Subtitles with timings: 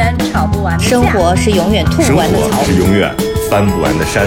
[0.00, 2.38] 是永远吵不完的架生活是永远吐生不完的。
[2.64, 3.14] 是永远
[3.50, 4.26] 翻不完的山。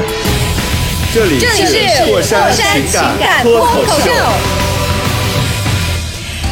[1.14, 4.12] 这里这里是过山情情感脱口秀。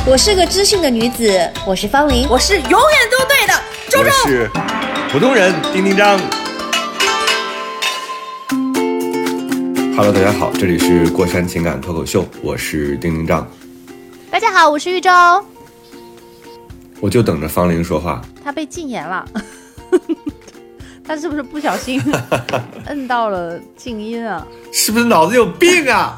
[0.08, 2.28] 我是个知性的女子，我是方玲。
[2.30, 2.80] 我是永远
[3.12, 3.54] 都对的，
[3.90, 4.12] 周我周。
[4.28, 4.50] 是
[5.12, 6.20] 普通人丁丁张。
[9.96, 13.48] Hello，大家好，这里是过山情感脱口秀，我是丁丁张，
[14.32, 15.12] 大家好，我是玉州。
[17.02, 18.22] 我就等着方玲说话。
[18.44, 19.28] 他被禁言了，
[21.04, 22.02] 他是不是不小心
[22.88, 24.46] 摁到了静音啊？
[24.72, 26.18] 是不是脑子有病啊？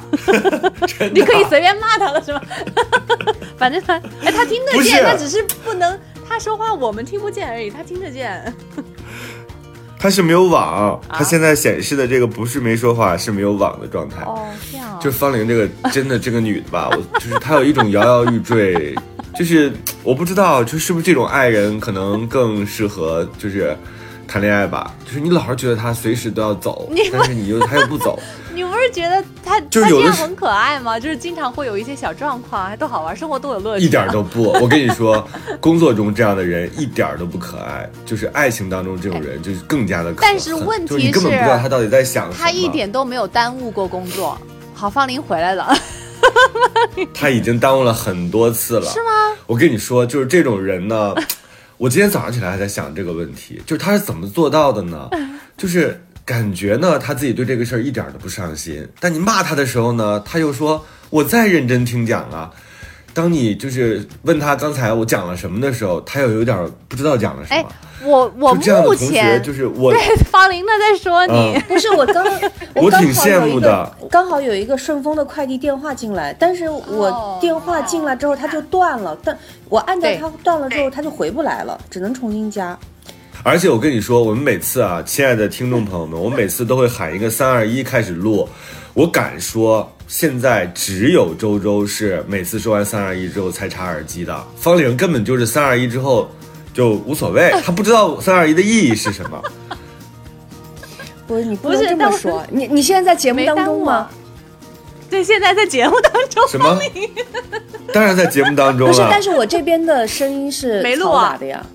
[1.14, 2.42] 你可以随便骂他了是吗？
[3.58, 3.94] 反正他
[4.24, 8.54] 哎，他听得见，他只是不能他说话我们听不见而已，他听得见。
[10.04, 11.18] 他是没有网，啊。
[11.18, 14.22] 他现在显示的这个不是没说话，是没有网的状态。
[14.24, 15.00] 哦，这样啊。
[15.00, 18.94] 就方玲这个真的这个女的吧，我就是她有一种摇摇欲坠，
[19.40, 19.72] 就是
[20.04, 23.74] 我不知道，就是不是这种爱人可能更适合就是
[24.28, 28.20] 谈恋爱吧，就是你老是觉得她随时都要走，但是你又她又不走，
[28.84, 31.00] 是觉得他就是有的很可爱吗？
[31.00, 33.88] 就是经常会有一些小状况，还都好玩，生活都有乐趣啊。
[33.88, 34.52] 一点都不。
[34.62, 35.26] 我跟你说，
[35.60, 40.30] 工作中这样的人一点都不可爱，就是爱情当中这种人就是更加的可爱。
[40.32, 44.38] 但是问题就是你根本不知道他到底在想什么，他一点都没有耽误过工作。
[44.74, 45.74] 好，方林回来了，
[47.14, 49.12] 他已经耽误了很多次了，是吗？
[49.46, 51.14] 我跟你说，就是这种人呢，
[51.78, 55.10] 我今天早上起来还在想这个问题，就是他是怎么做到的呢？
[55.56, 62.52] 就是感觉呢，他自己对这个事儿一点儿都不上心，但你骂他的时候呢，他又说我在认真听讲啊。
[63.16, 67.70] 当你就是问他刚才我讲了什么的时候，他又有点儿不知道讲了什哎么。，
[68.10, 71.34] 我我目，前就是我，对 方林呢在说你。
[71.34, 72.26] 嗯不是我刚，
[72.74, 79.38] 我挺羡慕的个，刚好有一个顺丰的快递电话进来，但是哦我电话进来之后它就断了，但
[79.70, 82.76] 我按照对它断了之后它就回不来了，只能重新加。
[83.42, 88.48] 而且我跟你说，我们每次啊，亲爱的听众朋友们，我每次都会喊一个三二一开始录。
[88.94, 96.30] 我敢说，现在只有周周是每次说完三二一之后才插耳机的，方玲根本就是三二一之后
[96.74, 99.42] 就无所谓，他不知道三二一的意义是什么。
[101.26, 104.12] 不是你不不能这么说，你你现在在节目当中吗啊？
[105.10, 106.80] 对，现在在节目当中，什么？
[107.94, 111.66] 当然在节目当中不是，但是我这边的声音是没录啊的呀。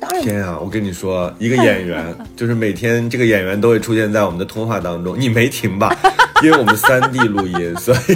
[0.00, 0.58] 当然天啊！
[0.60, 5.96] 我跟你说， 一个演员就是每天这个演员都会出现在我们的通话当中，你没停吧？
[6.42, 8.14] 因为我们三 D 录音，所以，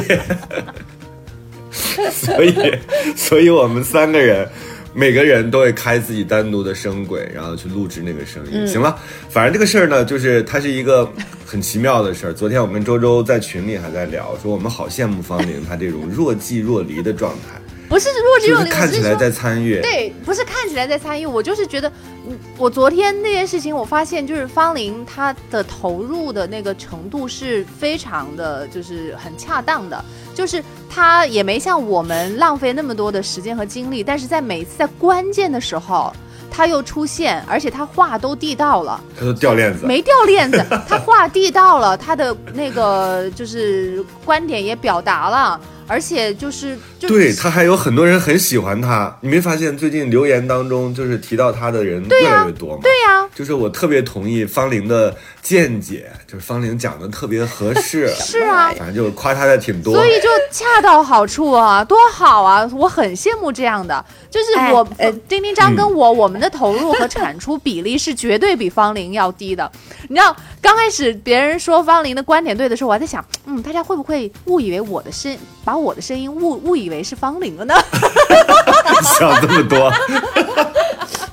[2.11, 2.79] 所以，
[3.17, 4.49] 所以我们三个人。
[4.95, 8.69] 每个人都会开自己单独的声轨，然后去录制那个声音。
[8.69, 8.95] 行了，
[9.31, 11.11] 反正这个事儿呢，就是它是一个
[11.47, 12.33] 很奇妙的事儿。
[12.35, 17.59] 昨天我跟周周在群里还在聊，说我们好羡慕方玲她这种若即若离的状态，
[17.93, 19.79] 不是若即就是若离，我是看起来在参与。
[19.83, 21.93] 对，不是看起来在参与，我就是觉得，
[22.27, 30.03] 嗯，我昨天那件事情，我发现就是方玲她的投入的那个程度是非常的，就是很恰当的，
[30.35, 36.11] 就是她也没像我们浪费那么多的时间和精力，但是在每次在关键的时候。
[36.55, 45.59] 她又出现，而且她话都地道了，她都掉链子，没掉链子，她话地道了，她的那个就是观点也表达了，
[45.93, 52.81] 而且就是就对他还有很多人很喜欢他，你没发现最近留言当中就是提到他的人越来越多吗？
[52.83, 59.95] 对呀、就是我特别同意方玲的见解，就是方玲讲的特别合适， 是啊反正就是夸他的挺多。
[59.95, 62.67] 所以就恰到好处啊，多好啊！
[62.75, 69.71] 我很羡慕这样的，就是哎我、呃丁丁张跟我、我们的投入和产出比例是绝对比方玲要低的。
[70.09, 77.75] 你知道，刚开始别人说方玲的观点对的时候，我还在想，嗯，大家会不会误以为我的身，把我的声音误误以为是方玲了呢？
[79.19, 79.91] 想这么多，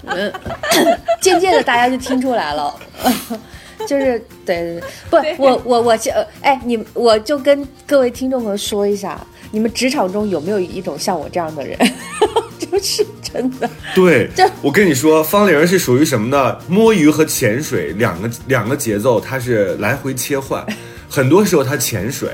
[1.21, 2.73] 渐渐的大家就听出来了，
[3.85, 4.81] 就是对对
[5.11, 9.19] 对，不，我我我就呃哎，你我就跟各位听众朋友说一下，
[9.51, 11.77] 你们职场中有没有一种像我这样的人？
[12.59, 16.57] 就是真的，对这，我跟你说，方玲是属于什么呢？
[16.67, 20.65] 摸鱼和潜水两个两个节奏，它是来回切换。
[21.09, 22.29] 很多时候他潜水，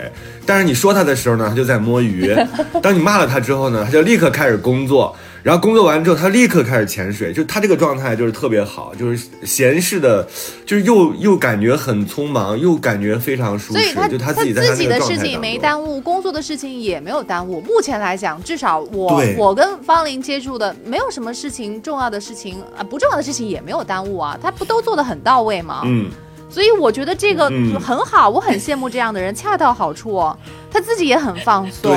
[0.45, 2.35] 但是你说他的时候呢，他就在摸鱼；
[2.83, 5.15] 当你骂了他之后呢，他就立刻开始工作。
[5.41, 10.27] 然后工作完之后，他立刻开始潜水，就他这个状态就是特别好，就是闲适的，
[10.65, 15.39] 就是又又感觉很匆忙，又感觉非常舒适，所以他就他自己在他那个的事情。
[15.39, 17.61] 没耽误，工作的事情也没有耽误。
[17.61, 25.83] 目前来讲，至少我我跟方林接触的，没有什么事情重要的事情啊，不重要的事情也没有耽误啊，他不都做的很到位吗？
[25.85, 26.09] 嗯，
[26.49, 30.37] 所以我觉得这个嗯很好，我很羡慕这样的人，恰到好处哦。
[30.71, 31.91] 他自己也很放松，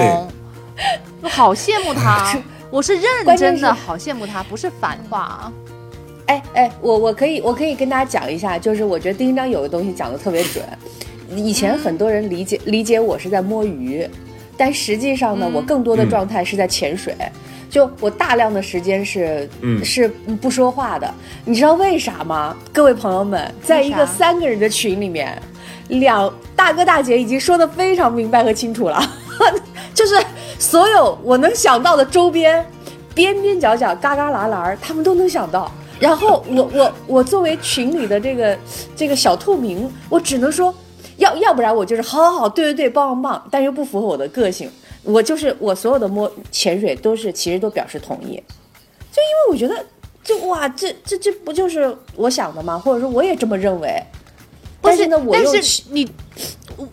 [1.20, 2.36] 我好羡慕他。
[2.70, 5.52] 我是认真的，好羡慕他，不是反话啊。
[6.26, 10.62] 哎哎，我我可以我可以跟大家讲一下，就是我觉得丁一章有个东西讲的特别准。
[11.34, 14.06] 以前很多人理解理解我是在摸鱼，
[14.56, 17.14] 但实际上呢，嗯我更多的嗯状态是在潜水。
[17.70, 20.08] 就我大量的时间是嗯是
[20.40, 21.12] 不说话的，
[21.44, 22.56] 你知道为啥吗？
[22.72, 25.40] 各位朋友们，在一个三个人的群里面，
[25.88, 29.00] 两大哥大姐已经说的非常明白和清楚了，
[29.94, 30.18] 就是
[30.58, 32.64] 所有我能想到的周边
[33.14, 35.70] 边边角角、旮旮旯旯，他们都能想到。
[36.00, 38.58] 然后我我我作为群里的这个
[38.94, 40.72] 这个小透明，我只能说，
[41.16, 44.70] 要要不然我就是好好好，对对对，棒棒棒，但又不符合我的个性。
[45.02, 48.36] 我就是我所有的摸潜水都是其实都表示同意，
[49.12, 49.84] 就因为我觉得
[50.22, 52.78] 就哇，这这这不就是我想的吗？
[52.78, 54.02] 或者说我也这么认为。
[54.80, 56.08] 但是呢，我但又是你，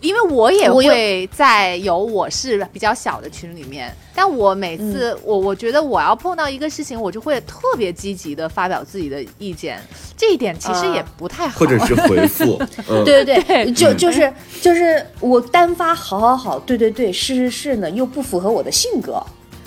[0.00, 9.80] 因为我也会在有我是比较小的群里面，但我每次、嗯我我觉得我要碰到一个事情，我就会特别积极的发表自己的意见，
[10.16, 11.58] 这一点其实啊也不太好。
[11.58, 19.22] 或者是回复， 嗯，对对 对，对就就是就是我单发好好好，对对对，是是是呢，又不符合我的性格。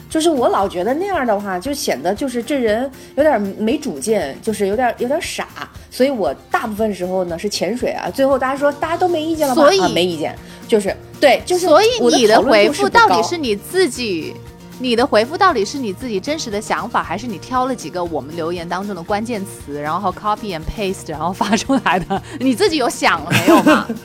[0.09, 5.47] 就是我老觉得那样的话，就显得就是这人有点没主见，就是有点有点傻，
[5.91, 8.09] 所以我大部分时候呢是潜水啊。
[8.09, 9.61] 最后大家说大家都没意见了吗？
[9.61, 10.35] 所以啊、没意见，
[10.67, 14.33] 就是对，就是所以你的回复到底是你自己，
[14.79, 22.21] 你的回复到底是你自己真实的想法，还是你挑了几个我们留言当中的关键词，然后 copy and paste，然后发出来的？
[22.39, 23.87] 你自己有想了没有吗？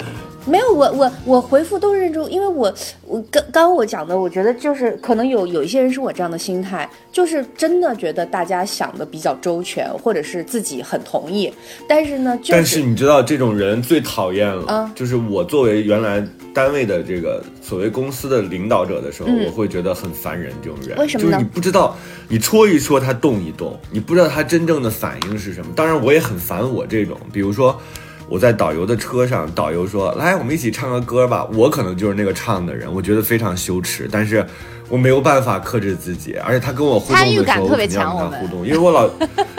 [0.47, 2.73] 没有，我我我回复都是认真，因为我
[3.07, 11.53] 我刚刚刚我讲的，我觉得就是可能有有一些人是我这样的心态，就是真的觉得大家想的比较周全，或者是自己很同意，
[11.89, 20.53] 但是呢，就是、但是你知道这种人最讨厌了，嗯就是我作为原来单位的这个所谓公司的领导者的时候，嗯我会觉得很烦人。
[20.63, 21.97] 这种人为什么呢就是你不知道，
[22.29, 25.73] 你戳一戳他动一动，你不知道他真正的反应是什么。
[25.75, 27.81] 当然，我也很烦我这种，比如说。
[28.29, 34.45] 我在导游的车上，导游说：“来，我们一起唱个歌吧。”我可能就是那个唱的人，我觉得非常羞耻，但是
[34.89, 36.35] 我没有办法克制自己。
[36.45, 39.09] 而且他跟我互动的时候，感特别我肯定要跟他互动，因为我老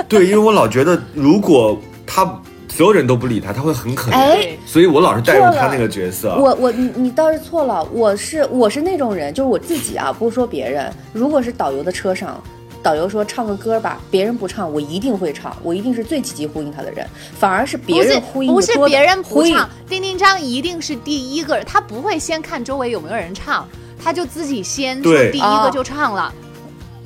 [0.09, 2.25] 对，因为我老觉得如果他
[2.67, 4.15] 所有人都不理他，他会很可怜。
[4.15, 6.35] 哎所以我老是带入他那个角色。
[6.35, 10.91] 我我你你倒是错了，我是我是那种人，就是我自己啊，不说别人。
[11.13, 12.44] 如果是导游的车上，
[12.85, 17.03] 导游说唱个歌吧，别人不唱，我一定会唱，我一定是最积极呼应他的人，
[17.39, 23.67] 反而是别人呼应不是别人不唱，丁丁章一定是第一个，他不会先看周围有没有人唱，
[23.99, 26.31] 他就自己先说第一个啊就唱了。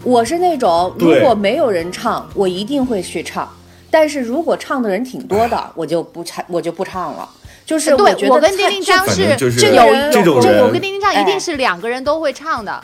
[0.03, 3.49] 我是那种如果没有人唱，我一定会去唱，
[3.89, 7.29] 但是如果唱的人挺多的，我就不唱，我就不唱了。
[7.65, 12.83] 就是对觉得我跟丁丁章是这个有人这种我跟丁丁章一定哎是两个人都会唱的。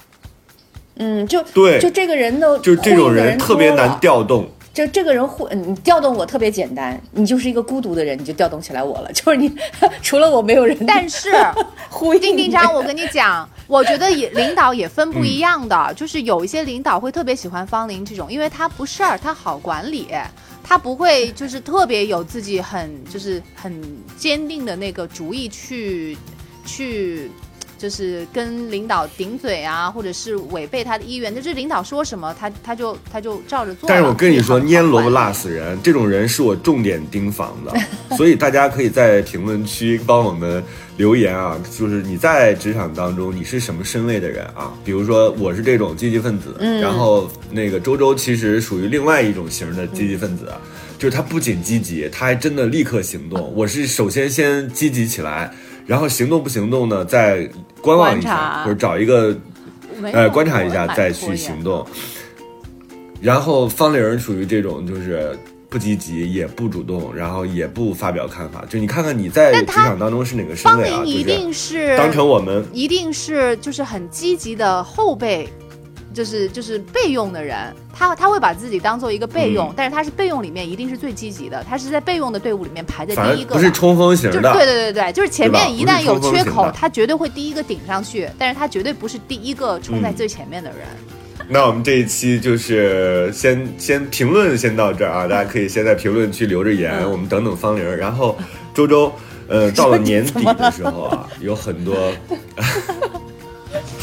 [0.97, 4.47] 嗯，就对就这个人的就这种人特别难调动。
[4.73, 9.09] 就这个人互，嗯你调动我特别简单，你就是一个孤独的人，你就调动起来我了。
[9.15, 9.49] 就是你
[10.03, 11.31] 除了我没有人，但是
[11.89, 20.09] 呼应丁丁章，我跟你讲，我觉得也领导也分不嗯一样的，就是有一些领导会特别喜欢方林这种，因为他不事儿，他好管理。
[20.67, 23.79] 他不会就是特别有自己很就是很
[24.17, 26.17] 坚定的那个主意去
[26.65, 27.29] 去，
[27.85, 33.87] 就是跟领导顶嘴啊，或者是违背他的意愿，就是领导说什么他他就他就照着做。
[33.87, 37.71] 但是我跟你说，蔫萝卜辣死人，这种人是我重点盯防的，
[38.17, 40.63] 所以大家可以在评论区帮我们
[40.97, 44.73] 留言啊，就是你在职场当中你是什么身位的人啊？
[44.83, 50.57] 比如说我是这种积极分子，嗯然后那个周周其实属于另外一种型的积极分子，啊
[50.97, 53.53] 就是他不仅积极，他还真的立刻行动。
[53.53, 55.53] 我是首先先积极起来，
[55.85, 57.49] 然后行动不行动呢，再
[57.81, 59.35] 观望一下，或者找一个
[60.13, 61.85] 呃，观察一下再去行动。
[63.21, 65.37] 然后方玲儿属于这种就是
[65.69, 68.63] 不积极，也不主动，然后也不发表看法。
[68.69, 71.01] 就你看看你在职场当中是哪个身方位啊？
[71.03, 75.47] 玲一定是当成我们一定是就是很积极的后备，
[76.15, 77.57] 就是就是备用的人，
[77.93, 79.73] 他他会把自己当做一个备用，嗯。
[79.75, 90.15] 但是他是备用里面一定是最积极的，他是在备用的队伍里面排在第一个不是冲锋型就是的，对对对对，就是前面一旦有缺口，他绝对会第一个顶上去，但是他绝对不是第一个冲在嗯。
[90.15, 90.79] 最前面的人。
[91.47, 97.11] 那我们这一期就是先先评论先到这儿啊，大家可以先在评论区留着言，嗯。
[97.11, 97.95] 我们等等方玲儿。
[97.97, 98.35] 然后
[98.73, 99.13] 周周，
[99.47, 101.95] 呃， 到了年底的时候啊，有很多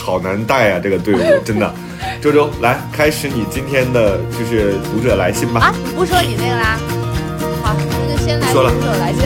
[0.03, 1.73] 好难带啊，这个队伍真的。
[2.21, 5.61] 周周，来开始你今天的就是读者来信吧。
[5.61, 6.77] 啊，你不说你那个啦？
[7.63, 9.23] 好，那就先来说了读者来信，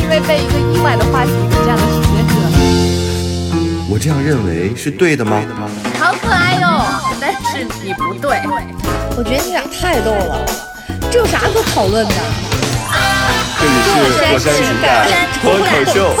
[0.00, 2.40] 因为被一个意外的话题给占了时间了。
[3.90, 5.42] 我这样认为是对的吗？
[5.98, 6.84] 好可爱哟、
[7.20, 8.40] 但是你不对，
[9.16, 10.46] 我觉得你俩太逗了，
[11.10, 12.14] 这有啥可讨论的？
[13.58, 14.86] 这里是火山情感
[15.42, 16.14] 脱口秀。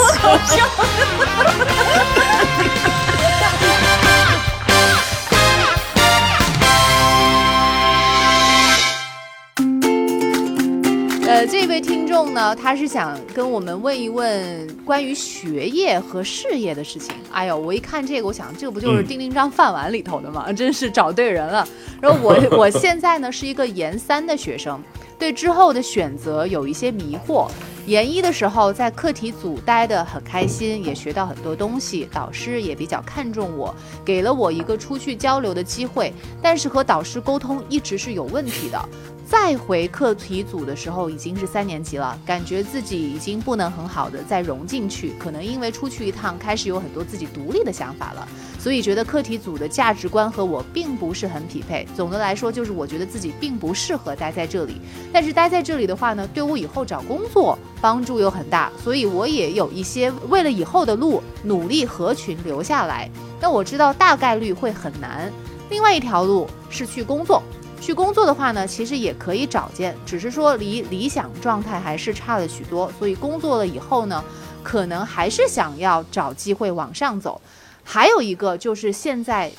[11.40, 17.14] 呃，这位听众呢，他是想跟我们问一问关于学业和事业的事情。
[17.32, 20.52] 哎呦，我一看这个，我想这不就是嗯丁丁张饭碗里头的吗？
[20.52, 21.66] 真是找对人了。
[21.98, 24.78] 然后我我 现在呢是一个研三的学生，
[25.18, 27.48] 对之后的选择有一些迷惑。
[27.86, 36.12] 研一的时候在课题组待得很开心，也学到很多东西，导师也比较看重我，给了我一个出去交流的机会。
[36.42, 38.88] 但是和导师沟通一直是有问题的。
[39.30, 48.26] 再回课题组的时候，已经是三年级了，感觉自己已经不能很好的再融进去，可能因为出去一趟，开始有很多自己独立的想法了，
[48.58, 51.86] 所以觉得课题组的价值观和我并不是很匹配。
[51.96, 54.80] 总的来说，就是我觉得自己并不适合待在这里。
[55.12, 63.08] 但是待在这里的话呢，对我以后找工作帮助又很大，所以我也有一些为了以后的路努力合群留下来。
[63.38, 65.32] 但我知道大概率会很难。
[65.70, 67.40] 另外一条路是去工作。
[67.80, 72.92] 去工作的话呢，其实也可以找见，只是说离理想状态还是差了许多。
[72.98, 74.22] 所以工作了以后呢，
[74.62, 77.40] 可能还是想要找机会往上走。
[77.82, 79.50] 还有一个就是现在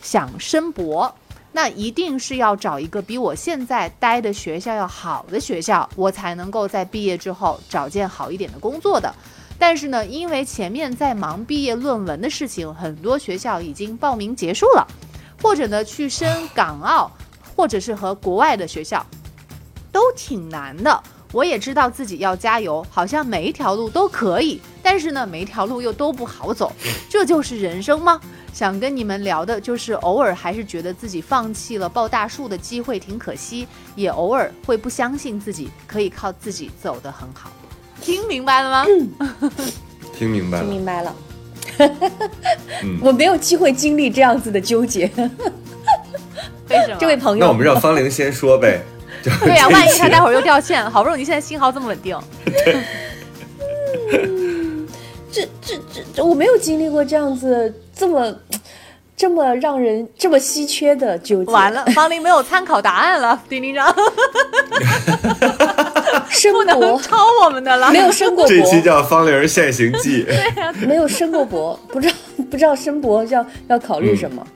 [0.00, 1.12] 想申博，
[1.52, 9.12] 那一定是要找一个比我现在待的学校要好的学校，我才能够在毕业之后找件好一点的工作的。
[9.58, 14.86] 但是呢，因为前面在忙毕业论文的事情，很多学校已经报名结束了，
[15.42, 17.10] 或者呢去申港澳。
[17.54, 19.04] 或者是和国外的学校，
[19.92, 21.02] 都挺难的。
[21.32, 26.72] 我也知道自己要加油，好像每一条路都可以，但是呢，每一条路又都不好走，
[27.08, 28.20] 这就是人生吗？
[28.52, 37.50] 想跟你们聊的就是，偶尔还是觉得自己放弃了抱大树的机会挺可惜，也偶尔会不相信自己可以靠自己走得很好。
[38.00, 38.86] 听明白了吗？
[40.16, 41.16] 听明白了，听明白了。
[42.84, 45.10] 嗯 我没有机会经历这样子的纠结。
[46.68, 46.96] 为什么？
[46.98, 48.80] 这位朋友，那我们让方玲先说呗。
[49.40, 52.18] 对呀、万一他待会儿又掉线，好不容易现在信号这么稳定，
[55.32, 58.36] 这这这这，我没有经历过这样子这么
[59.16, 61.50] 这么让人这么稀缺的纠结。
[61.50, 63.94] 完，了，方玲没有参考答案了，丁丁长
[66.28, 67.90] 申 不能博抄我们的了。
[67.90, 70.24] 没有申过这期博，叫方玲现行记。
[70.24, 72.14] 对呀没有申过博，不知道
[72.50, 74.46] 不知道申博要要考虑什么。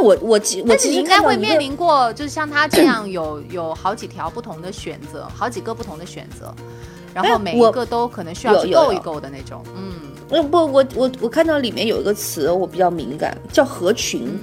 [0.00, 6.54] 但我我其我其实你应该会面临过，就是像他这样有有好几条不同的选择，好几个不同的选择，
[7.12, 9.62] 然后每一个都可能需要去够一够的那种。
[9.76, 9.92] 嗯，
[10.30, 14.38] 呃不，我我我看到里面有一个词我比较敏感，叫合群。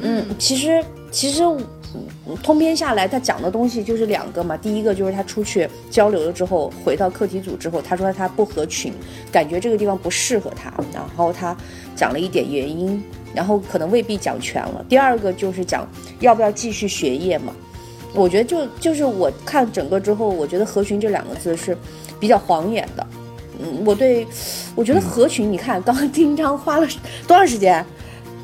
[0.00, 4.58] 嗯，其实其实嗯通篇下来，他讲的东西就是两个嘛。
[4.58, 8.92] 第一个就是他出去交流了之后，回到课题组之后，他说他不合群，
[9.32, 11.56] 感觉这个地方不适合他，然后他
[11.94, 13.02] 讲了一点原因，
[13.36, 14.84] 然后可能未必讲全了。
[14.88, 15.86] 第二个就是讲
[16.18, 17.54] 要不要继续学业嘛。
[18.14, 21.76] 我觉得就就是我看整个之后，我觉得合群这两个字是
[22.18, 23.06] 比较晃眼的。
[23.60, 24.26] 嗯，我对，
[24.74, 26.86] 我觉得合群，你看刚刚丁章花了
[27.28, 27.84] 多长时间？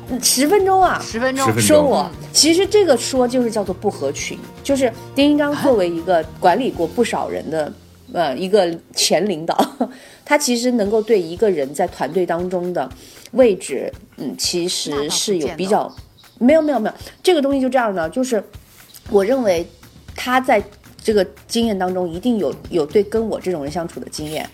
[0.09, 7.71] 嗯十分钟啊，十分钟十分钟说我，其实这个说就是叫做不合群，就是丁一章作为一个管理过不少人的
[8.11, 9.65] 呃一个前领导，
[10.25, 12.87] 他其实能够对一个人在团队当中的
[13.31, 15.93] 位置，嗯，其实是有比较
[16.39, 18.43] 没有没有没有这个东西就这样的，就是
[19.09, 19.67] 我认为
[20.15, 20.63] 他在
[21.01, 24.49] 这个经验当中一定有有对跟我这种人相处的经验。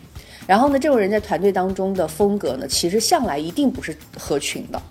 [0.48, 4.82] 然后呢，这种人在团队当中的风格呢，其实向来一定不是合群的，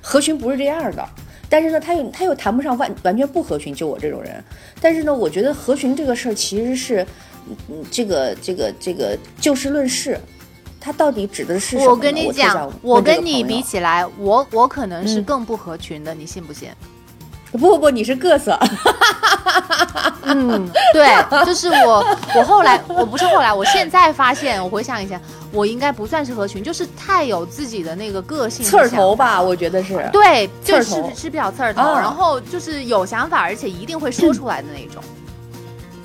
[0.00, 1.04] 合群不是这样的。
[1.48, 4.40] 但是呢，他又他又谈不上完完全不合群，就我这种人。
[4.80, 7.04] 但是呢，我觉得合群这个事儿其实是，
[7.68, 10.16] 嗯，这个这个这个就事论事，
[10.80, 11.90] 它到底指的是什么？
[11.90, 16.70] 我跟你讲，我跟你比起来，我我可能是嗯更不合群的，你信不信？
[17.52, 18.58] 不不不，你是各色。
[20.22, 21.08] 嗯，对，
[21.44, 22.04] 就是我，
[22.36, 25.20] 我后来我不是后来，我现在发现，我回想一下，
[25.50, 30.08] 我应该不算是合群，就是太有自己的那个个性，刺儿头吧，我觉得是。
[30.12, 35.02] 对，就是是比较刺儿头，然后就是有想法，而且一定会说出来的那种。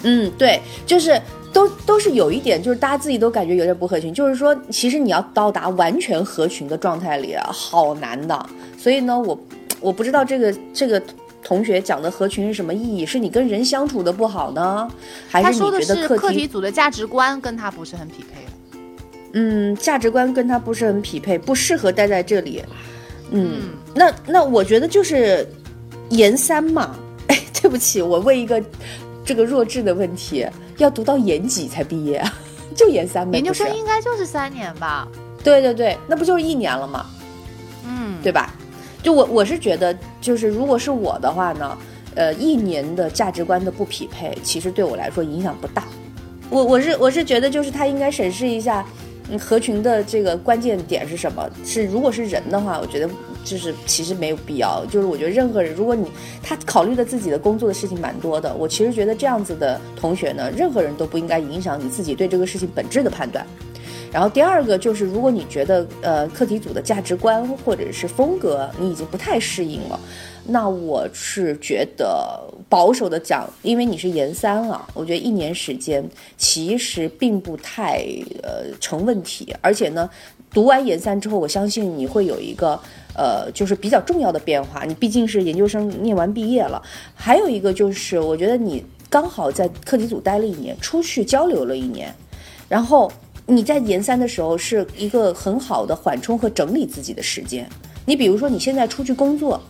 [0.01, 1.21] 嗯，对，就是
[1.55, 8.45] 都都是有一点，就是大家自己都感觉有点不合群，就是说，其实你要到达完全合群的状态里，啊好难的。
[8.77, 9.39] 所以呢，我
[9.79, 11.01] 我不知道这个这个
[11.41, 14.85] 同学讲的合群是什么意义，是你跟人相处的不好呢，
[15.29, 18.41] 还是你觉得课是课题题组的价值观跟他不是很匹配。
[19.31, 22.61] 嗯价值观跟他不是很匹配，不适合待在这里？
[23.31, 25.47] 嗯，那那我觉得就是
[26.09, 26.97] 研三嘛。
[27.27, 28.61] 哎，对不起，我问一个
[29.23, 30.45] 这个弱智的问题，
[30.77, 32.33] 要读到研几才毕业啊？
[32.75, 33.33] 就研三吗？
[33.33, 35.07] 研究生应该就是三年吧？
[35.43, 37.05] 对对对，那不就是一年了吗？
[37.87, 38.53] 嗯，对吧？
[39.01, 41.77] 就我我是觉得，就是如果是我的话呢，
[42.15, 45.83] 呃，一年的价值观的不匹配，其实对我来说影响不大。
[46.49, 48.85] 我我是我是觉得，就是他应该审视一下，
[49.29, 51.47] 嗯，合群的这个关键点是什么？
[51.63, 53.09] 是如果是人的话，我觉得
[53.45, 54.85] 就是其实没有必要。
[54.87, 56.11] 就是我觉得任何人，如果你
[56.43, 63.45] 他考虑的自己的工作的事情蛮多的，我其实觉得这样子的同学呢，任何人都不应该影响你自己对这个事情本质的判断。
[64.11, 69.99] 然后第二个就是，如果你觉得呃课题组的价值观或者是风格你已经不太适应了，
[70.47, 76.01] 那我是觉得保守的讲，因为你是研三啊，我觉得一年时间
[76.37, 78.05] 其实并不太
[78.41, 80.09] 呃成问题，而且呢，
[80.53, 82.79] 读完研三之后，我相信你会有一个
[83.15, 86.81] 呃就是比较重要的变化，你毕竟是研究生念完毕业了，
[87.15, 92.13] 还有一个就是我觉得你刚好在课题组待了一年，出去交流了一年，
[92.69, 93.11] 然后。
[93.47, 97.69] 你在研三的时候是一个很好的缓冲和整理自己的时间。
[98.03, 99.61] 你比如说，你现在出去工作，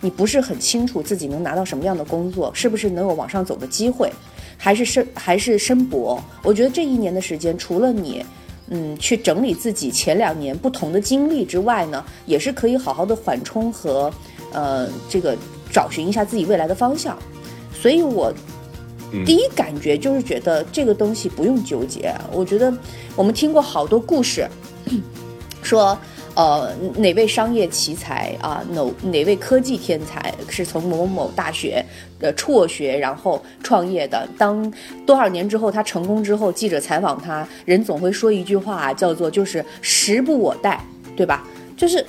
[0.00, 4.10] 你不是很清楚自己能拿到什么样的工作，是不是能有往上走的机会，
[4.56, 6.18] 还是升还是申博？
[6.42, 8.24] 我觉得这一年的时间，除了你，
[8.70, 14.12] 嗯，去整理自己前两年不同的经历之外呢，也是可以好好的缓冲和，
[14.52, 15.36] 呃，这个
[15.72, 17.18] 找寻一下自己未来的方向。
[17.72, 18.32] 所以我
[19.26, 22.14] 第一感觉就是觉得这个东西不用纠结。
[22.32, 22.72] 我觉得
[23.16, 24.48] 我们听过好多故事，
[25.62, 25.98] 说
[26.34, 31.84] 呃哪位商业奇才啊，哪哪位科技天才是从某某某大学
[32.18, 34.28] 的辍学然后创业的。
[34.38, 34.72] 当
[35.06, 40.82] 多少年之后他成功之后，记者采访他，人总会说一句话，叫做就是时不我待，
[41.16, 41.44] 对吧？
[41.76, 42.04] 就是。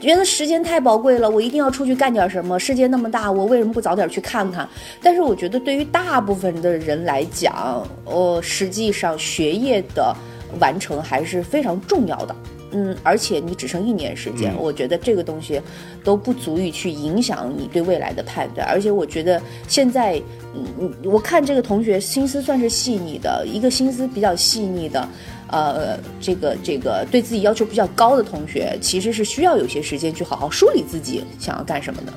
[0.00, 2.58] 觉得时间太宝贵了，我一定要出去干点什么。
[2.58, 4.66] 世界那么大，我为什么不早点去看看？
[5.02, 10.16] 但是我觉得对于大部分的人来讲，呃，实际上学业的
[10.58, 12.34] 完成还是非常重要的。
[12.72, 15.60] 嗯，而且你只剩一年时间，嗯我觉得这个东西
[16.04, 18.66] 都不足以去影响你对未来的判断。
[18.68, 20.20] 而且我觉得现在，
[20.54, 25.08] 嗯嗯，我看这个同学心思算是细腻的，一个心思比较细腻的。
[25.52, 32.12] 呃，这个这个对自己要求比较高的同学，其实是需要有些时间去好好梳理自己想要干什么的。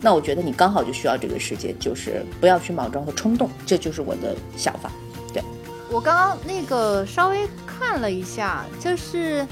[0.00, 4.90] 那我觉得你刚好就需要这个时间，就是不要去莽撞和冲动，这就是我的想法。
[5.30, 5.42] 对
[5.90, 9.46] 我刚刚那个稍微看了一下，就是，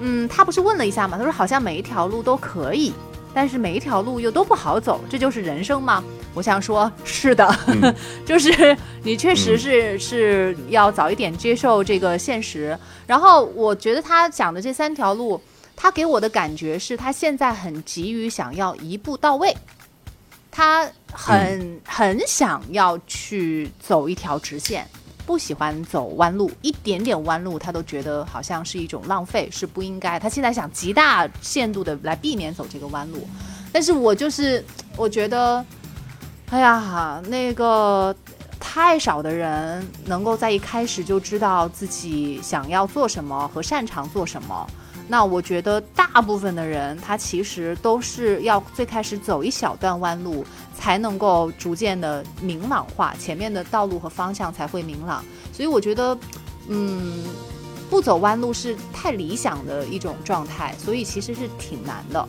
[0.00, 1.16] 嗯，他不是问了一下嘛？
[1.16, 2.92] 他说好像每一条路都可以，
[3.32, 6.02] 但是每一条路又都不好走，这就是人生吗？
[6.34, 7.94] 我想说，是的，嗯
[8.26, 12.76] 就是你确实是、是要早一点接受这个现实。
[13.06, 15.40] 然后我觉得他讲的这三条路，
[15.76, 19.56] 他给我的感觉是他现在很急于想要一步到位，
[20.50, 24.84] 他很、很想要去走一条直线。
[25.26, 30.18] 不喜欢走弯路，一点点弯路他都觉得好像是一种浪费，是不应该。
[30.18, 33.26] 他现在想极大限度的来避免走这个弯路，
[33.72, 34.64] 但是我就是
[34.96, 35.64] 我觉得，
[36.50, 38.14] 哎呀，那个
[38.60, 44.66] 太少的人能够在一开始就知道自己想要做什么和擅长做什么。
[45.06, 55.22] 那我觉得大部分的人，他其实都是要最开始走一小段弯路，才能够逐渐的明朗化前面的道路和方向才会明朗。
[55.52, 56.16] 所以我觉得，
[56.68, 57.22] 嗯，
[57.90, 62.26] 不走弯路是太理想的一种状态，所以其实是挺难的。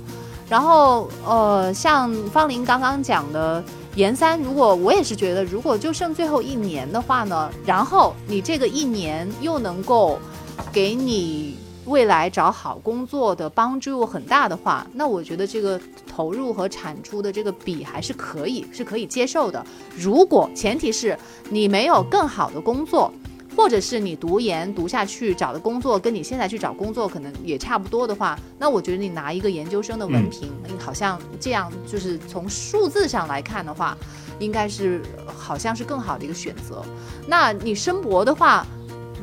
[0.49, 3.63] 然后，呃，像方林刚刚讲的，
[3.95, 10.19] 研三，如果我也是觉得，如果就剩最后一年的话呢，然后你这个一年又能够
[10.71, 19.63] 给你未来找好工作的帮助很大的话，那我觉得这个投入和产出的这个比还是可以，是可以接受的。
[19.95, 21.17] 如果前提是
[21.49, 23.13] 你没有更好的工作，
[23.55, 33.97] 或者是你读研读下去找的工作跟你现在去找工作可能也差不多的话，那我觉得你拿一个研究生的文凭，好像这样就是从数字上来看的话，
[34.39, 36.83] 应该是好像是更好的一个选择。
[37.27, 38.65] 那你申博的话，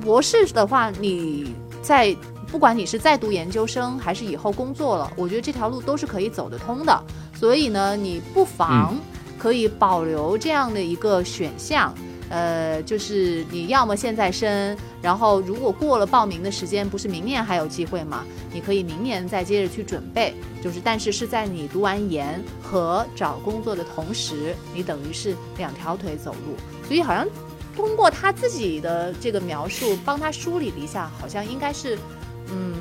[0.03, 2.17] 博士的话，你在
[2.53, 7.03] 不管你是在读研究生还是以后工作了，我觉得这条路都是可以走得通的。
[7.35, 8.95] 所以呢，你不妨
[9.39, 11.95] 可以保留这样的一个选项。
[12.29, 18.25] 呃，就是你要么现在申，然后如果过了报名的时间，不是明年还有机会吗？
[18.53, 20.35] 你可以明年再接着去准备。
[20.63, 26.57] 就是，但是是在你读完研和找工作的同时，你等于是两条腿走路。
[26.87, 27.27] 所以好像
[27.75, 31.99] 通过他自己的这个描述，帮他梳理了一下，好像应该是，
[32.49, 32.75] 嗯，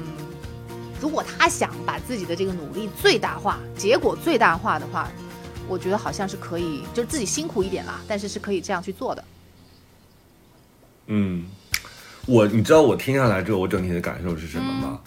[0.99, 5.09] 如果他想把自己的这个努力最大化，结果最大化的话，
[5.67, 9.23] 我觉得好像是可以，就是自己辛苦一点啦，但是是可以这样去做的。
[11.07, 11.45] 嗯，
[12.25, 14.99] 我你知道我听下来之后，我整体的感受是什么吗？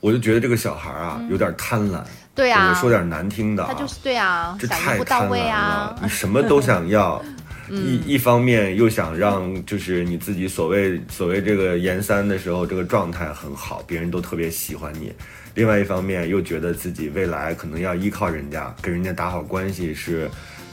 [0.00, 2.02] 我就觉得这个小孩啊，有点贪婪。
[2.32, 6.00] 对啊，我说点难听的，他就是对啊，这太不到贪婪位啊了。。
[6.02, 7.22] 你什么都想要，
[7.70, 15.10] 一一方面又想让就是你自己所谓所谓这个研三的时候这个状态很好，别人都特别喜欢你；
[15.54, 20.30] 另外一方面又觉得自己未来可能要依靠人家，跟人家打好关系是。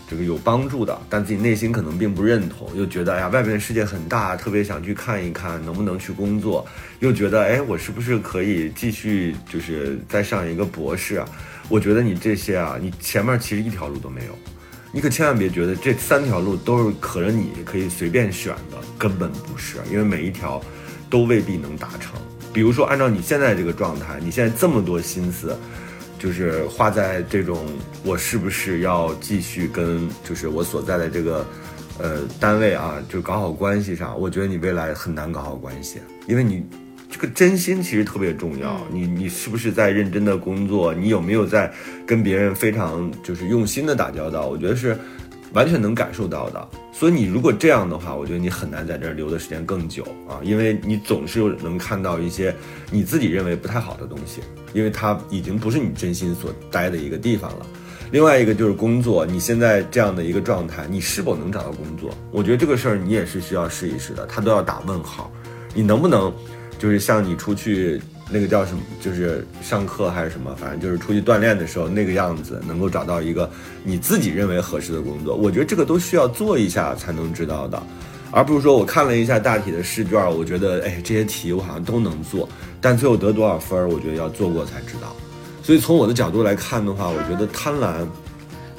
[0.10, 6.66] 这个有帮助的，但自己内心可能并不认同，又觉得哎呀，外面的世界很大，特别想去看一看，能不能去工作，
[7.02, 11.28] 又觉得哎，我是不是可以继续就是再上一个博士啊？
[11.68, 14.40] 我觉得你这些啊，你前面其实一条路都没有，
[14.98, 20.60] 你可千万别觉得这三条路都是可着你可以随便选的，根本不是，因为每一条
[21.08, 22.14] 都未必能达成。
[22.52, 25.56] 比如说，按照你现在这个状态，你现在这么多心思。
[26.18, 27.64] 就是花在这种
[28.04, 31.46] 我是不是要继续跟就是我所在的这个
[32.00, 36.66] 呃单位啊，就搞好关系上，我觉得你未来很难搞好关系，因为你
[37.10, 38.80] 这个真心其实特别重要。
[38.91, 40.93] 你你是不是在认真的工作？
[40.93, 41.72] 你有没有在
[42.06, 44.48] 跟别人非常就是用心的打交道？
[44.48, 44.98] 我觉得是
[45.54, 46.67] 完全能感受到的。
[46.91, 52.54] 所以你如果这样的话，我觉得你很难在这儿留的时间更久啊，因为你总是能看到一些
[52.91, 54.41] 你自己认为不太好的东西。
[54.74, 57.65] 因为它已经不是你真心所待的一个地方了。
[58.12, 62.10] 另外一个就是工作，你现在这样的一个状态，你是否能找到工作？
[62.32, 65.32] 我觉得这个事儿你也是需要试一试的，他都要打问号。
[65.74, 66.34] 你能不能，
[66.78, 73.50] 就是像你出去那个叫什么，就是上课还是什么，反正就是出去锻炼的时候那个样子，能够找到一个
[73.84, 75.36] 你自己认为合适的工作？
[75.36, 77.82] 我觉得这个都需要做一下才能知道的。
[78.30, 82.48] 而不是说我看了一下大体的试卷，我觉得哎这些题我好像都能做，
[82.82, 85.16] 但最后得多少分，我觉得要做过才知道。
[85.63, 88.06] 所以从我的角度来看的话，我觉得贪婪，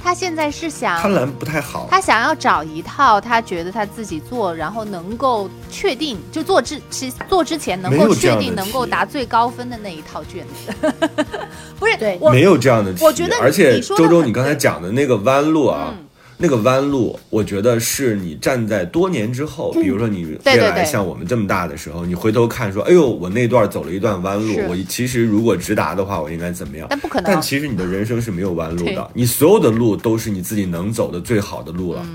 [0.03, 1.87] 他现在是想贪婪不太好。
[1.91, 10.93] 他想要找一套他觉得他自己做，然后能够确定就做之其做之前能够确定能够答最高分的那一套卷子。
[11.79, 13.05] 不是，对，没有这样的题。
[13.05, 15.95] 我觉得，而且周周你刚才讲的那个弯路啊。
[16.41, 26.87] 那个弯路，我觉得是你站在多年之后，比如说你未来像我们这么大的时候，你回头看说，哎呦，我那段走了一段弯路，我其实如果直达的话，我应该怎么样？
[26.89, 27.33] 但不可能。
[27.33, 32.07] 但其实你的人生是没有弯路的，你所有的路都是你自己能走的最好的路了。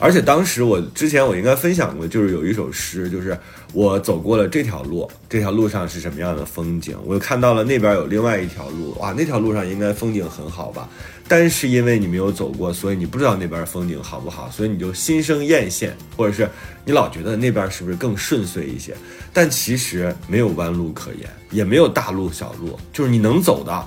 [0.00, 3.38] 而且当时我之前我应该分享过，就是有一首诗，就是
[3.74, 6.96] 我走过了这条路，这条路上是什么样的风景？
[7.04, 10.88] 我看到了那边有另外一条路，哇，那条路上应该风景很好吧？
[11.28, 16.48] 但是因为你没有走过，所以你不知道那边风景好不好，所以你就心生艳羡，或者是
[16.84, 18.96] 你老觉得那边是不是更顺遂一些？
[19.32, 23.86] 但其实没有弯路可言，也没有大路小路，就是你能走的，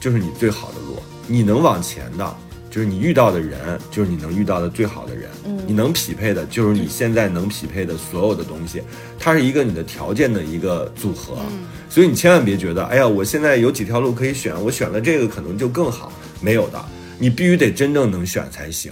[0.00, 2.36] 就是你最好的路；你能往前的，
[2.72, 5.28] 就是你遇到的人，就是你能遇到的最好的人。
[5.44, 8.82] 嗯，你能匹配的，就是你现在能匹配的所有的东西，
[9.18, 11.36] 它是一个你的条件的一个组合。
[11.50, 16.10] 嗯，所以你千万别觉得，哎呀，我现在有几条路可以选，我选了这个可能就更好。
[16.40, 16.82] 没有的，
[17.18, 18.90] 你必须得真正能选才行。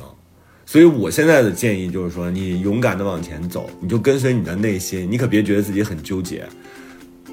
[0.67, 6.47] 所以我现在的建议就是说，你勇敢的往前走，你就跟随你的内心，你可别觉得自己很纠结，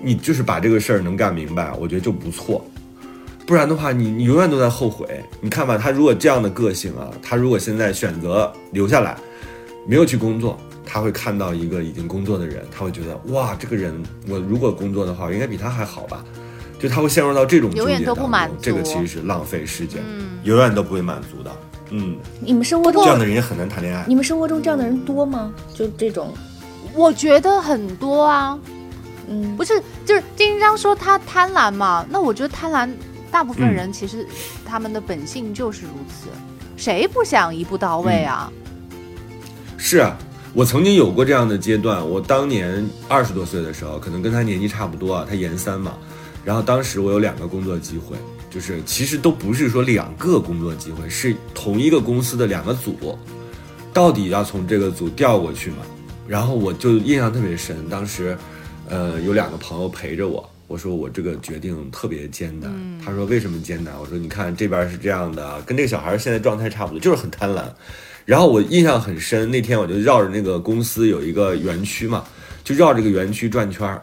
[0.01, 2.65] 你就是把这个事儿能干明白，我觉得就不错。
[3.47, 5.23] 不然的话，你你永远都在后悔。
[5.39, 9.17] 你看吧，他如果这样的个性啊，他如果现在选择留下来，
[9.87, 16.25] 没有去工作，他会看到一个已经工作的人，他会觉得哇，这个人我如果工作的话，我应该比他还好吧？
[16.77, 21.51] 就他会陷入到这种永远都不满足，这个其实是浪费时间，嗯永远都不会满足的。
[21.89, 24.03] 嗯，你们生活中这样的人也很难谈恋爱。
[24.07, 25.53] 你们生活中这样的人多吗？
[25.73, 26.33] 就这种，
[26.93, 28.59] 我觉得很多啊。
[29.29, 32.89] 嗯，不是，就是丁章说他贪婪嘛，那我觉得贪婪，
[33.31, 34.25] 大部分人其实
[34.65, 36.27] 他们的本性就是如此，
[36.75, 38.51] 谁不想一步到位啊？
[39.77, 40.17] 是啊。
[40.53, 45.95] 我曾经有过这样的阶段，我当年二十多岁的时候，可能跟他年纪差不多啊，他研三嘛。
[46.43, 48.15] 然后当时我有两个工作机会，
[48.49, 53.19] 就是其实都不是说两个工作机会，是同一个公司的两个组，
[53.93, 55.77] 到底要从这个组调过去嘛？
[56.27, 58.35] 然后我就印象特别深，当时，
[58.89, 62.71] 呃，有两个朋友陪着我，我说我这个决定特别艰难。
[63.03, 63.97] 他说为什么艰难？
[63.99, 67.63] 我说你看这边是这样的，跟这个小孩现在状态差不多，就是很贪婪。
[68.25, 72.25] 然后我印象很深，那天我就绕着那个公司有一个园区嘛，
[72.63, 74.01] 就绕这个园区转圈儿。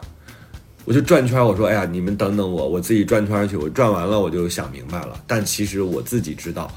[0.83, 3.57] 我就转圈，我说：“哎呀，你们等等我，我自己转圈去。
[3.57, 5.19] 我转完了，我就想明白了。
[5.25, 6.71] 但其实我自己知道，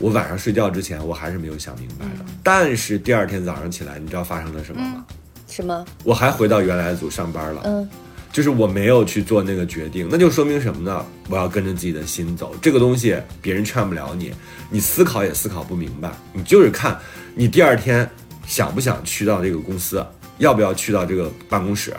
[0.00, 2.24] 我晚上睡觉之前，我还是没有想明白的。
[2.42, 5.04] 但是第二天早上起来，你知道发生了什么吗？
[5.46, 5.84] 什么？
[6.02, 7.62] 我还回到原来的组上班了。
[7.64, 7.88] 嗯，
[8.32, 11.04] 就是我没有去做那个决定，那就说明什么呢？
[11.28, 12.56] 我要跟着自己的心走。
[12.62, 14.32] 这个东西别人劝不了你，
[14.70, 16.10] 你思考也思考不明白。
[16.32, 16.98] 你就是看
[17.34, 18.10] 你第二天
[18.46, 20.04] 想不想去到这个公司，
[20.38, 21.94] 要不要去到这个办公室。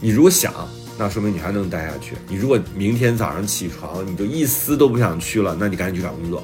[0.00, 0.52] 你如果想。
[1.00, 2.16] 那说明你还能待下去。
[2.28, 6.42] 你如果明天早上起床你就一丝都不想去了，那你赶紧去找工作。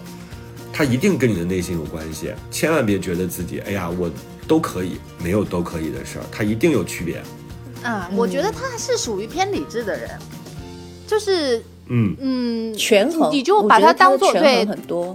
[0.73, 4.09] 它一定跟你的内心有关系，千万别觉得自己哎呀我
[4.47, 7.21] 都可以，没有都可以的事儿，它一定有区别。
[7.85, 10.11] 啊，我觉得他是属于偏理智的人，
[11.07, 15.15] 就是嗯嗯权衡，你就把它当做对很多。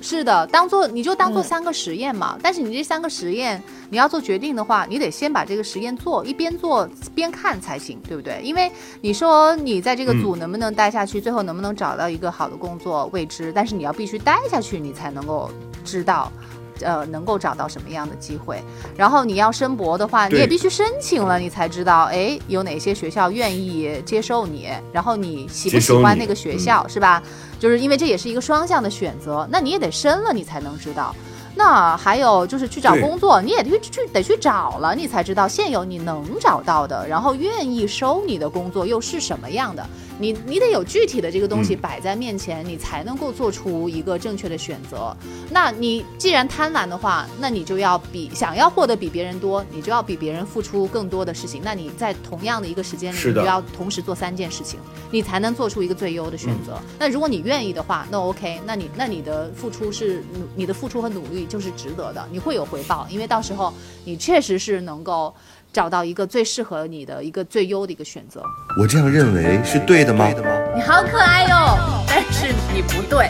[0.00, 2.38] 是的，当做你就当做三个实验嘛。
[2.42, 8.38] 但是你这三个实验，你要做决定的话，你得先把这个实验做，一边做边看才行，对不对？
[8.42, 15.50] 因为你说你在这个组能不能待下去，最后能不能找到一个好的工作未知，但是你要必须待下去，你才能够
[15.86, 16.30] 知道。
[16.80, 18.62] 呃，能够找到什么样的机会？
[18.96, 27.22] 然后你要申博的话，你也必须申请了，你才知道，哎，有哪些学校愿意接受你，然后你喜不喜欢那个学校，是吧？
[27.58, 31.14] 就是因为这也是一个双向的选择，那你也得申了，你才能知道。
[31.56, 39.86] 那还有就是去找工作，你也去去得去找了，你才知道现有你能找到的，然后愿意收你的工作又是什么样的。
[40.18, 45.16] 你你得有具体的这个东西摆在面前，你才能够做出一个正确的选择。
[45.50, 51.60] 那你既然贪婪的话，那你就要比想要获得比别人多，你就要比别人付出更多的事情。
[51.64, 54.78] 那你在同样的一个时间里，你就要同时做三件事情，
[55.10, 56.78] 你才能做出一个最优的选择。
[56.98, 60.22] 那如果你愿意的话，那 OK，那你那你的付出是
[60.54, 63.72] 你的付出和努力就是值得的，你会有回报，因为到时候
[64.04, 65.34] 你确实是能够。
[65.74, 68.40] 找到一个最适合你的一个最优的一个选择，
[68.80, 70.30] 我这样认为是对的吗？
[70.72, 73.28] 你好可爱哟，但是你不对。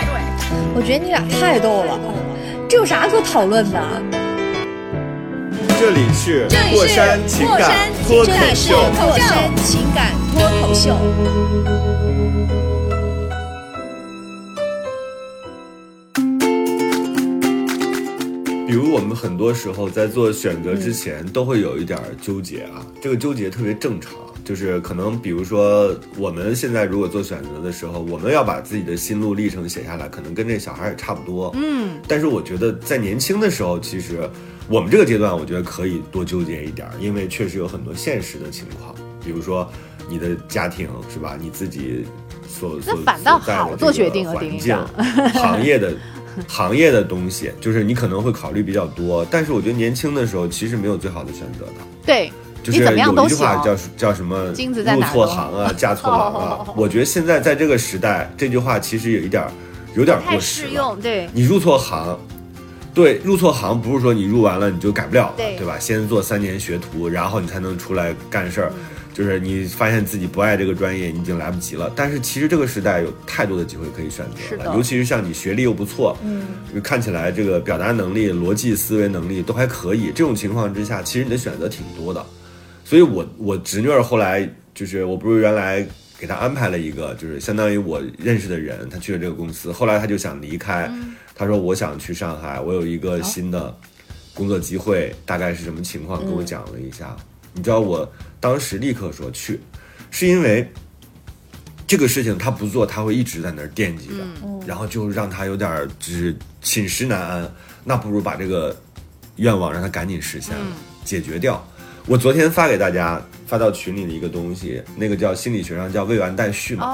[0.74, 1.98] 我觉得你俩太逗了，
[2.68, 3.80] 这有啥可讨论的？
[5.80, 10.98] 这里是过山情感脱口秀，过山情感脱口秀。
[18.66, 24.12] 比如我们很多时候在做选择之前，都会有一点纠结啊，这个纠结特别正常。
[24.44, 31.50] 就是可能，比如说我们现在如果做选择的时候，我们要把自己的心路历程写下来，可能跟这小孩也差不多。
[31.55, 34.29] 嗯，但是我觉得在年轻的时候，其实
[34.68, 39.66] 我们这个阶段，我觉得可以多纠结一点，因为确实有很多现实的情况，比如说
[40.11, 41.38] 你的家庭是吧？
[41.40, 42.05] 你自己
[42.46, 44.77] 所所反倒好做决定环境、
[45.33, 45.94] 行业的。
[46.49, 51.73] 行业的东西， 就是你可能会考虑比较多，但是我觉得年轻的时候其实没有最好的选择的。
[52.05, 52.92] 对，就是有
[53.25, 56.66] 一句话叫叫什么“入错行啊， 嫁错郎啊”。
[56.77, 59.47] 我觉得现在在这个时代，这句话其实有一点
[59.94, 60.97] 有点过时了。
[61.01, 62.18] 对，你入错行，
[62.94, 65.79] 对，入错行不是说你入完了你就改不了了，对吧？
[65.79, 68.73] 先做三年学徒，然后你才能出来干事儿。
[69.14, 71.90] 就是你发现自己不爱这个专业，你已经来不及了。
[71.94, 76.44] 但是其实这个时代有太多的机会可以选择了，尤其是像你学历又不错，嗯，
[76.83, 80.07] 看起来这个表达能力、逻辑思维能力都还可以。
[80.07, 82.27] 这种情况之下，其实你的选择挺多的。
[82.85, 85.87] 所以我我侄女儿后来就是我不是原来
[86.18, 90.90] 给她安排了一个，就是相当于我认识的人，她去了这个公司，后来她就想离开，
[91.37, 93.72] 她说我想去上海，我有一个新的
[94.35, 97.16] 工作机会，大概是什么情况，跟我讲了一下。
[97.57, 98.12] 你知道我
[98.44, 99.59] 当时立刻说去，
[100.11, 100.70] 是因为
[101.87, 104.16] 这个事情他不做，他会一直在那儿惦记着，
[104.66, 107.50] 然后就让他有点就是寝食难安。
[107.85, 108.76] 那不如把这个
[109.37, 110.66] 愿望让他赶紧实现了，
[111.07, 111.66] 解决掉。
[112.04, 116.85] 我昨天发给大家发到群里的一个东西，那个叫心理学上叫未完待续嘛。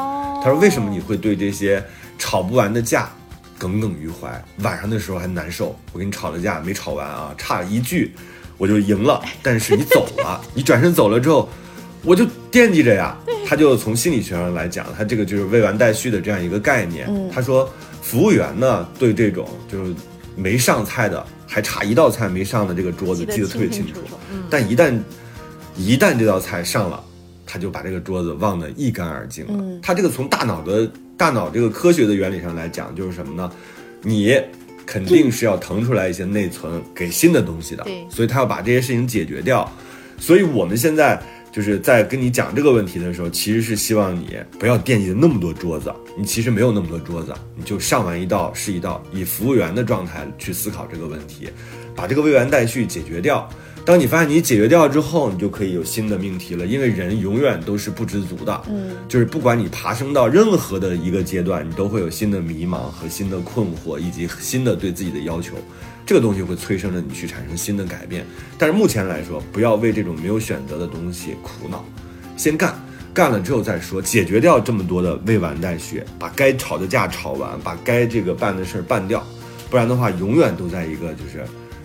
[0.45, 1.85] 他说为什么你会对这些
[2.17, 3.11] 吵不完的架
[3.59, 4.41] 耿耿于怀？
[4.59, 5.77] 晚上的时候还难受。
[5.91, 8.15] 我跟你吵了架没吵完啊，差一句。
[8.61, 11.49] 我就赢了，但是你走了，你转身走了之后，
[12.05, 13.17] 我就惦记着呀。
[13.47, 17.09] 他就从心理学上来讲，他这个就是未完待续的这样一个概念。
[17.33, 17.67] 他说，
[18.03, 19.95] 服务员呢对这种就是
[20.37, 24.01] 没上菜的，还差一道菜没上的这个桌子记得特别清楚。
[24.51, 24.97] 但一旦
[25.75, 27.03] 一旦这道菜上了，
[27.47, 29.55] 他就把这个桌子忘得一干二净了。
[29.55, 33.51] 嗯他这个从大脑的大脑这个科学的原理上来讲，就是什么呢？
[34.03, 34.41] 你
[34.91, 39.71] 肯定是要腾出来一些内存给新的东西的对，所以他要把这些事情解决掉。
[40.19, 41.17] 所以我们现在
[41.53, 51.49] 就是在跟你讲这个问题的时候，其实是希望你不要惦记着那么多桌子，你其实没有那么多桌子，你就上完一道是一道，以服务员的状态去思考这个问题，
[51.95, 53.49] 把这个未完待续解决掉。
[53.85, 65.55] 当你发现你解决掉之后，你就可以有新的命题了，因为人永远都是不知足的，嗯，就是不管你爬升到任何的一个阶段，你都会有新的迷茫和新的困惑，以及新的对自己的要求。
[66.07, 68.25] 这个东西会催生着你去产生新的改变。
[68.59, 71.85] 但是目前来说，不要为这种没有选择的东西苦恼，
[72.37, 72.75] 先干，
[73.15, 79.25] 干了之后再说，解决掉这么多的未完待续，把该吵的架吵完，把该这个办的事儿办掉，
[79.71, 81.45] 不然的话，永远都在一个就是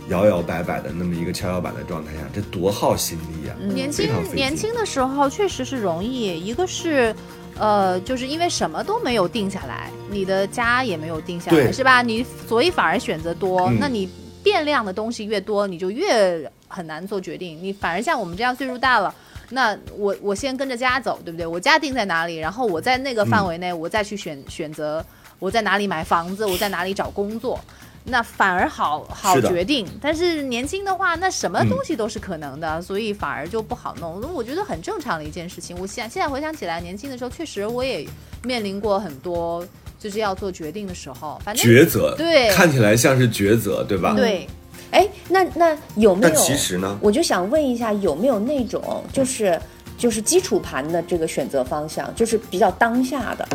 [0.10, 3.56] 摇摇摆摆的那么一个跷跷板的状态下，这多耗心力啊！
[3.74, 7.16] 年轻年轻的时候确实是容易，一个是。
[7.58, 12.02] 呃，就是因为什么都没有定下来，你的家也没有定下来，是吧？
[12.02, 14.10] 你所以反而选择多，嗯那你
[14.44, 17.58] 变量的东西越多，你就越很难做决定。
[17.64, 19.16] 你反而像我们这样岁数大了，
[19.52, 21.48] 那我我先跟着家走，对不对？
[21.48, 25.02] 我家定在哪里，然后我在那个范围内，我再去选选择
[25.40, 27.58] 我在哪里买房子，我在哪里找工作。
[28.08, 34.22] 那反而好好决定，但是年轻的话，那什么嗯东西都是可能的，所以反而就不好弄。
[34.34, 35.76] 我觉得很正常的一件事情。
[35.80, 38.08] 我现现在回想起来，年轻的时候确实我也
[38.44, 39.66] 面临过很多
[39.98, 44.14] 就是要做决定的时候，反正抉择，对看起来像是抉择，对吧？
[44.16, 44.48] 对，
[44.92, 46.34] 哎，那那有没有？
[46.34, 49.60] 但其实呢，我就想问一下，有没有那种就是
[49.98, 53.48] 就是基础盘的这个选择方向，就是比较当下的？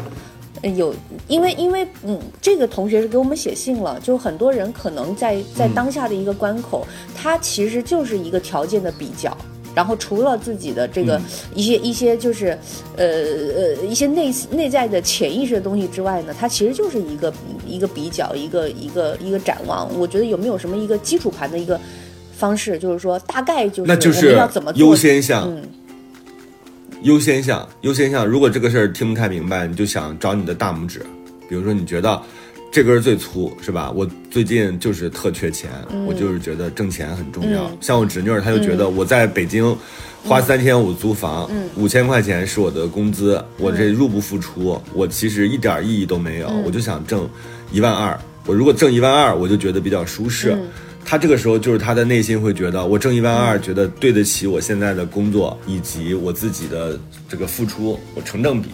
[0.63, 0.95] 呃有，
[1.27, 9.37] 因为因为嗯，这个同学是给我们写信了，就很多人可能在在嗯当下的一个关口，他其实就是一个条件的比较。
[9.73, 11.23] 然后除了自己的这个嗯
[11.55, 12.59] 一些、一些就是，
[12.97, 17.33] 呃呃一些内内在的潜意识的东西之外呢，它其实就是一个
[17.65, 19.89] 一个比较，一个一个一个展望。
[19.97, 21.81] 我觉得有没有什么一个基础盘的一个
[22.37, 25.49] 方式，就是说大概就是我们要怎么做优先项。
[25.49, 25.63] 嗯
[27.03, 28.27] 优先项，优先项。
[28.27, 31.01] 如果这个事儿听不太明白，你就想找你的大拇指，
[31.49, 32.21] 比如说你觉得
[32.71, 33.91] 这根儿最粗，是吧？
[33.91, 35.71] 我最近就是特缺钱，
[36.07, 37.65] 我就是觉得挣钱很重要。
[37.69, 39.77] 嗯像我侄女儿，她就觉得我在北京
[40.23, 47.29] 花三千五租房，嗯五千块钱是我的工资，我这入不敷出，我其实一点意义都没有，嗯我就想挣
[47.73, 48.19] 一万二。
[48.47, 50.57] 我如果挣一万二，我就觉得比较舒适。
[51.05, 58.69] 他这个时候就是他的内心会觉得，我挣一万二，觉得对得起我现在的工作以及我自己的这个付出，我成正比。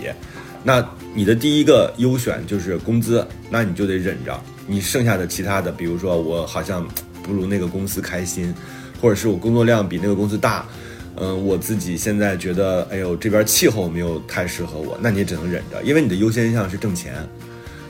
[0.62, 4.38] 那你的第一个优选就是工资，那你就得忍着。
[4.66, 6.86] 你剩下的其他的，比如说我好像
[7.22, 8.52] 不如那个公司开心，
[9.00, 10.66] 或者是我工作量比那个公司大，
[11.14, 17.14] 嗯，我自己现在觉得，哎呦这边气候没有太适合我，那你也只能忍着，因为你的优先项是挣钱。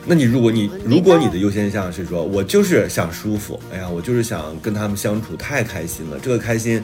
[0.09, 6.81] 那你如果你如果你的优先项是说，我就是想舒服，哎呀，我就是想跟他们相处太开心了，这个开心，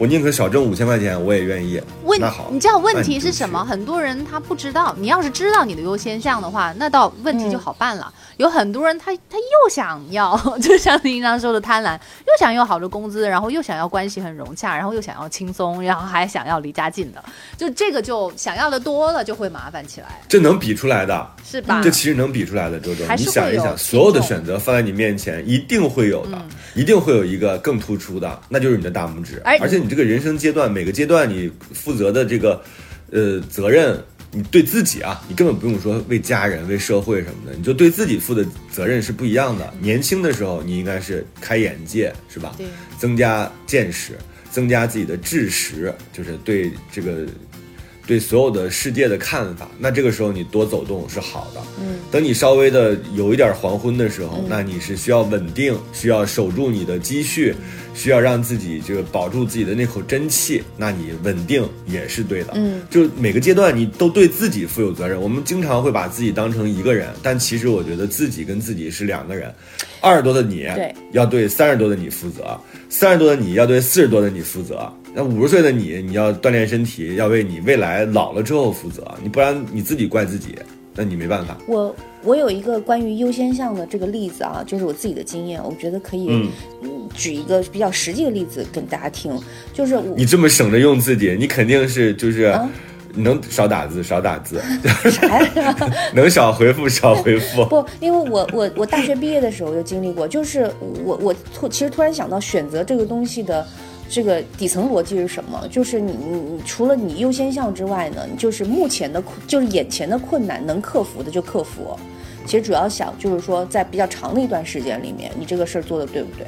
[0.00, 1.78] 我宁可少挣五千块钱，我也愿意。
[2.04, 3.62] 问那好，你知道问题是什么？
[3.62, 4.96] 很多人他不知道。
[4.98, 8.10] 你要是知道你的优先项的话，那倒问题就好办了。
[8.38, 17.22] 有很多人他他又想要， 就像您刚刚说的贪婪，又想要好的工资，然后又想要关系很融洽，然后又想要轻松，然后还想要离家近的，
[17.58, 21.82] 就这个就想要的多了，就会麻烦起来，这能比出来的，是吧？
[21.84, 29.42] 这其实能比出来的，周周，你想一想，所有的选择放在你面前，一定会有的，嗯一定会有一个更突出的，那就是你的大拇指。
[29.44, 32.62] 而而且你这个人生阶段，每个阶段你负责的这个，
[33.10, 34.00] 呃，责任，
[34.30, 39.74] 你对自己啊，你根本不用说为家人、为社会什么的，你就对自己负的责任是不一样的。
[39.80, 42.54] 年轻的时候，你应该是开眼界，是吧？
[42.56, 44.16] 对增加见识，
[44.48, 47.26] 增加自己的知识，就是对这个
[48.10, 49.68] 对所有的世界的看法。
[49.78, 51.60] 那这个时候你多走动是好的。
[51.80, 57.54] 嗯，等你稍微的有一点黄昏的时候，那你是需要稳定，需要守住你的积蓄，
[57.94, 60.60] 需要让自己这个保住自己的那口真气。
[60.76, 62.50] 那你稳定也是对的。
[62.56, 65.22] 嗯，就每个阶段你都对自己负有责任。
[65.22, 69.54] 我们经常会把自己当成一个人，但其实我觉得自己跟自己是两个人。
[70.00, 74.92] 二十多的你对要对三十多的你负责，三十多的你要对四十多的你负责。
[75.14, 79.04] 那五十岁的你，你要锻炼身体，要为你未来老了之后负责。
[79.22, 80.54] 你不然你自己怪自己，
[80.94, 81.56] 那你没办法。
[81.66, 86.48] 我我有一个关于优先项的这个例子啊，就是我自己的经验，我觉得可以
[87.14, 89.36] 举一个比较实际的例子跟大家听，
[89.72, 92.42] 就是我你这么省着用自己，你肯定是就是。
[92.42, 92.70] 啊
[93.12, 94.62] 能少打字少打字，
[95.10, 95.76] 啥呀？
[96.14, 97.64] 能少回复少回复。
[97.66, 100.70] 不，因为我我我大学毕业的时候就经历过，就是
[101.04, 103.66] 我我突其实突然想到选择这个东西的
[104.10, 105.66] 这个底层逻辑是什么？
[105.70, 111.96] 就是你你你除了你优先项之外呢，就是目前的困就是眼前的困难能克服的就克服。
[112.44, 116.46] 其实主要想就是说，在比较长的一段时间里面，你这个事儿做的对不对？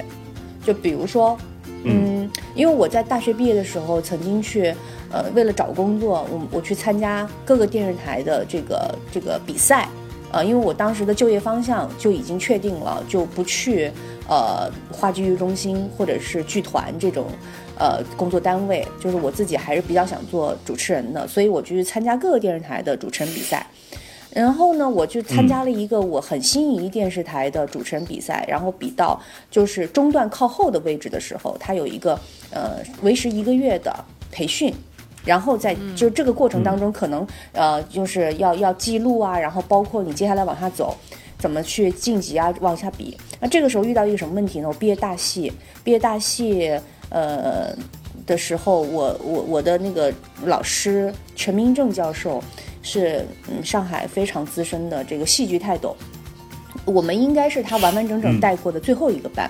[0.66, 1.38] 就比如说，
[1.84, 4.74] 嗯，因为我在大学毕业的时候，曾经去，
[5.12, 9.88] 呃，为了找工作，我我去参加各个电视台的这个这个比赛，
[10.32, 13.92] 呃，因为我当时的就业方向就已经确定了，就不去
[14.28, 17.26] 呃话剧艺术中心或者是剧团这种
[17.78, 23.66] 呃工作单位，就是我自己还是比较想做主持人的，所以我就去参加各个电视台的主持人比赛。
[24.34, 29.20] 然后呢，我就参加了一个我很心仪电视台的主持人比赛，然后比到
[29.50, 32.18] 就是中段靠后的位置的时候，它有一个
[32.50, 33.94] 呃为时一个月的
[34.30, 34.72] 培训，
[35.24, 40.96] 然后在就这个过程当中，可能呃就是要要记录啊，然后包括你接下来往下走，
[41.38, 43.16] 怎么去晋级啊，往下比。
[43.40, 44.68] 那这个时候遇到一个什么问题呢？
[44.68, 45.52] 我毕业大戏，
[45.82, 46.78] 毕业大戏
[47.10, 47.74] 呃
[48.26, 50.12] 的时候，我我我的那个
[50.44, 52.42] 老师陈明正教授。
[52.84, 55.96] 是嗯，上海非常资深的这个戏剧泰斗，
[56.84, 59.48] 我们应该是他完完整整带过的最后一个班，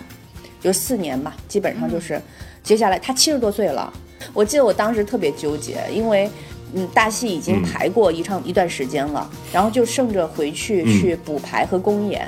[0.60, 2.20] 就四年吧，基本上就是
[2.62, 3.90] 接下来他七十多岁了。
[4.32, 6.30] 我记得我当时特别纠结，因为
[6.74, 12.26] 嗯，大戏已经排过一场一段时间了，然后就剩着回去去补排和公演，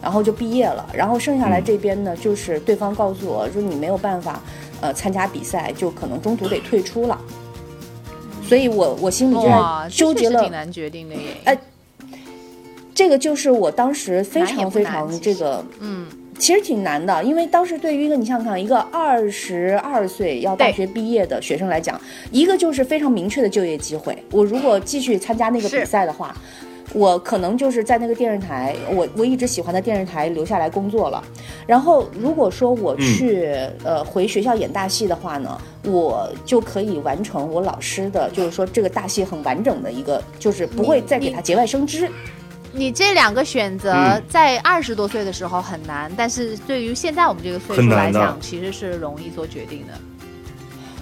[0.00, 0.88] 然后就毕业了。
[0.94, 4.40] 然后剩下来这边呢，就是对方告诉我说你没有办法
[4.80, 7.20] 呃参加比赛，就可能中途得退出了。
[8.44, 11.20] 所以，我我心里就在纠结了，挺难决定的耶。
[11.44, 11.58] 哎，
[12.94, 16.06] 这个就是我当时非常非常这个，嗯，
[16.42, 22.00] 其实挺难的，因为当时对于一个你想想看，一个二十二岁要大学毕业的学生来讲，
[22.32, 24.20] 一个就是非常明确的就业机会。
[24.32, 26.34] 我如果继续参加那个比赛的话。
[26.94, 31.24] 我可能就是在那个电视台，我我一直喜欢的电视台留下来工作了。
[31.66, 33.48] 然后如果说我去
[33.82, 42.10] 呃回学校演大戏的话呢，我就可以完成我老师的，就是说这个大戏很完整的一个，就是不会再给他节外生枝。
[42.72, 49.92] 你这两个选择在二十多岁的时候很难，但是对于现在我们这个岁数来讲，其实是容易做决定的。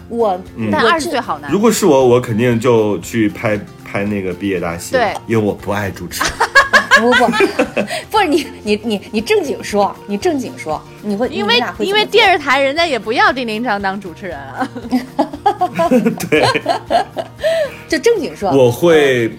[0.09, 0.41] 我
[0.73, 1.51] 但二十岁好难。
[1.51, 3.59] 如果是我，我肯定就去拍。
[3.93, 6.23] 拍那个毕业大戏，对，因为我不爱主持。
[7.01, 7.27] 不不
[8.09, 14.71] 不是你你你你正经说，你正经说，你会因为因为电视台人家也不要丁丁章当主持人啊。
[16.31, 16.47] 对，
[17.89, 19.37] 就正经说，我会，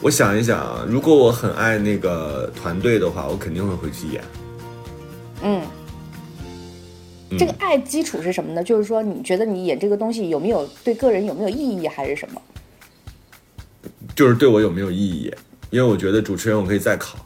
[0.00, 4.22] 我想一想啊，如果我很爱那个团队的话，我肯定会回去演。
[5.42, 5.62] 嗯，
[7.38, 8.62] 这个爱基础是什么呢？
[8.62, 12.40] 就是说，你觉得你演这个东西有没有对个人有没有意义，还是什么？
[14.14, 15.34] 就是对我有没有意义？
[15.70, 17.18] 因为我觉得主持人我可以再考，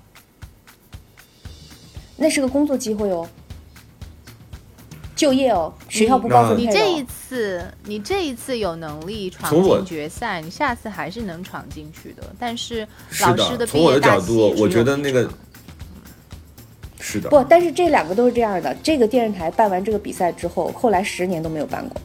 [2.16, 3.28] 那是个工作机会哦，
[5.22, 12.24] 就业哦，学校不告诉你这一次，你这一次有能力闯进决赛，你下次还是能闯进去的。
[12.40, 12.84] 但是
[13.20, 15.30] 老师的从我的角度，我觉得那个
[16.98, 18.76] 是的，不，但是这两个都是这样的。
[18.82, 22.02] 这个电视台办完这个比赛之后，后来十年都没有办过。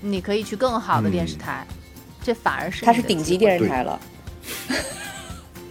[0.00, 1.66] 你可以去更好的电视台。
[2.22, 4.00] 这反而是它是顶级电视台了，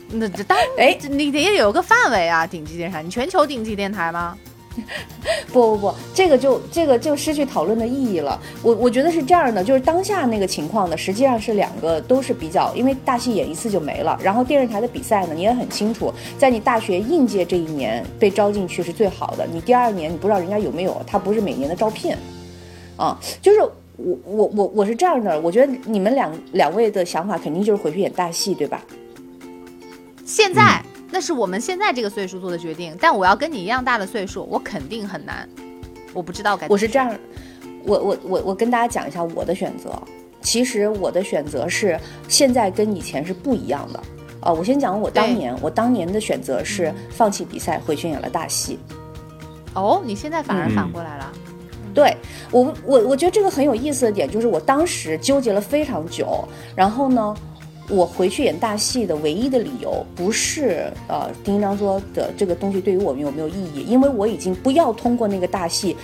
[0.10, 2.46] 那这当然哎，你得有个范围啊！
[2.46, 4.38] 顶级电视台，你全球顶级电台吗？
[5.54, 8.40] 不不不，这个就这个就失去讨论的意义了。
[8.62, 14.20] 我我觉得是这样的，就是当下那个情况呢，实际上是两个都是比较，因为大戏演一次就没了。
[14.24, 22.16] 然后电视台的比赛呢，你也很清楚，在你大学应届这一年被招进去是最好的，你第二年你不知道人家有没有，他不是每年的招聘
[22.96, 23.60] 啊，就是。
[24.02, 28.82] 我我我我是这样的，我觉得你们两两位的想法肯定就是回去演大戏，对吧？
[30.26, 35.48] 现在那是我们现在这个岁数做的决定，但我要跟你一样大的岁数，我肯定很难。
[36.14, 36.68] 我不知道该。
[36.68, 37.14] 我是这样，
[37.84, 39.92] 我我我我跟大家讲一下我的选择。
[40.42, 44.00] 其实我的选择是现在跟以前是不一样的。
[44.42, 48.80] 呃，我先讲我当年，我当年的选择是放弃比赛，回去演了大戏。
[49.74, 51.32] 哦，你现在反而反过来了。
[51.94, 52.16] 对
[52.52, 57.36] 我，我我觉得这个很有意思的点就是，我当时纠结了非常久，然后呢，
[57.90, 65.96] 我回去演大戏的唯一的理由不是呃丁章说的这个东西对于我们有没有意义，因为我已经不要通过那个大戏，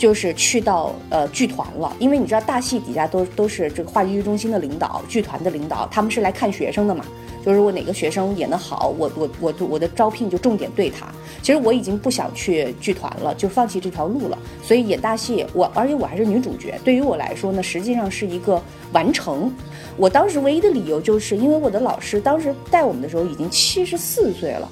[0.00, 7.04] 就是去到呃剧团了，因为你知道大戏底下都都是这个话剧中心的领导、剧团的领导，他们是来看学生的嘛。
[7.44, 11.06] 就是如果哪个学生演得好，我我我我的招聘就重点对他。
[11.42, 14.38] 其实我已经不想去剧团了，就放弃这条路了。
[14.62, 19.52] 所以演大戏，我而且我还是女主角，对于我来说呢，实际上是一个完成。
[19.98, 24.70] 我当时唯一的理由就是因为我的老师当时带我们的时候已经七十四岁了，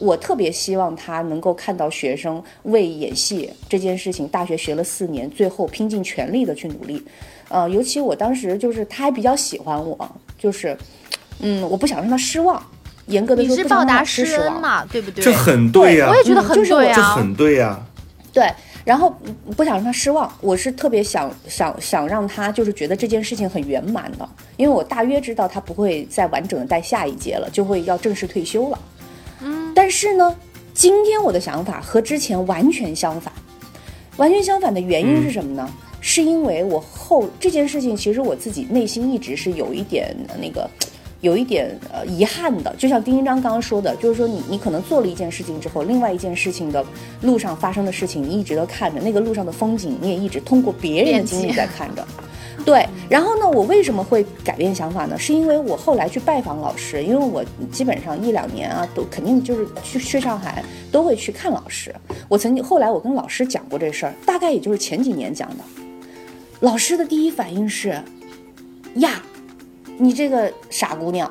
[0.00, 7.02] 我特别希望他能够看到学生为演戏这件事情，大学学了四年，最后拼尽全力的去努力。
[7.48, 10.76] 呃，尤其我当时就是他还比较喜欢我，就是，
[11.40, 12.62] 嗯，我不想让他失望。
[13.06, 14.42] 严格的你说，是报答不让老师望。
[14.44, 15.24] 恩嘛，对不对？
[15.24, 17.02] 这很对呀、我也觉得很嗯就是我这。
[17.02, 17.80] 很对呀、
[18.32, 18.48] 对，
[18.84, 28.78] 然后嗯不想让他失望，我是特别想想想让他就是觉得这件事情很圆满的，因为我大约知道他不会再完整的带下一届了，就会要正式退休了。
[29.70, 30.36] 嗯，但是呢，
[30.74, 33.32] 今天我的想法和之前完全相反，
[34.16, 35.68] 完全相反的原因是什么呢？
[36.00, 40.68] 是因为我后这件事情，其实我自己内心一直是有一点呃那个。
[41.22, 46.82] 有一点呃遗憾的，就像丁一章刚刚说的，就是说你你可能做了一件事情之后，另外一件事情的
[47.20, 52.02] 路上发生的事情，你一直都看着，那个路上的风景，你也一直通过别人的经历在看着。
[52.64, 55.18] 对，然后呢，我为什么会改变想法呢？
[55.18, 57.42] 是因为我后来去拜访老师，因为我
[57.72, 61.94] 基本上一两年啊，都肯定就是去去上海都会去看老师。
[62.28, 65.64] 我曾经后来我跟老师讲过这事儿，大概也就是前几年讲的。
[66.60, 68.00] 老师的第一反应是，
[68.96, 69.22] 呀，
[69.96, 71.30] 你这个傻姑娘。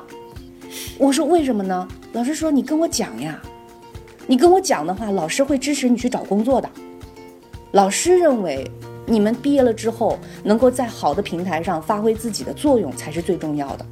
[0.98, 1.86] 我说为什么呢？
[2.12, 3.40] 老师说你跟我讲呀，
[4.26, 6.68] 你跟我讲的话，老师会支持你去找工作的。
[7.72, 8.68] 老师认为
[9.10, 13.84] 你们毕业了之后，能够在好的平台上发挥自己的作用才是最重要的。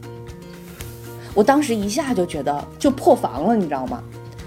[1.34, 4.02] 我当时一下就觉得就破防了，你知道吗？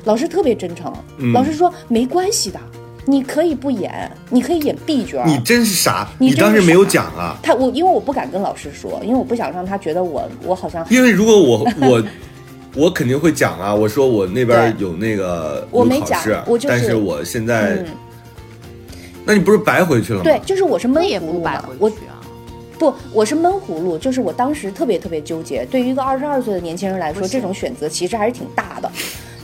[0.06, 2.60] 老师特别真诚，嗯老师说没关系的，
[3.06, 5.24] 你可以不演，你可以演 B 角。
[5.26, 7.38] 你真是傻，你当时没有讲啊。
[7.44, 12.04] 他我因为我不敢跟老师说，因为我不想让他觉得我我好像因为如果我我
[12.74, 16.20] 我肯定会讲啊，我说我那边有那个我没讲
[16.68, 17.86] 但是我现在，嗯
[19.26, 20.24] 那你不是白回去了吗？
[20.24, 22.18] 对，就是我是闷也葫芦嘛，不白回我去啊。
[22.80, 25.64] 不，我是闷葫芦，就是我当时特别特别纠结。
[25.66, 28.92] 对于一个二十二岁的年轻人来说，这种选择其实还是挺大的。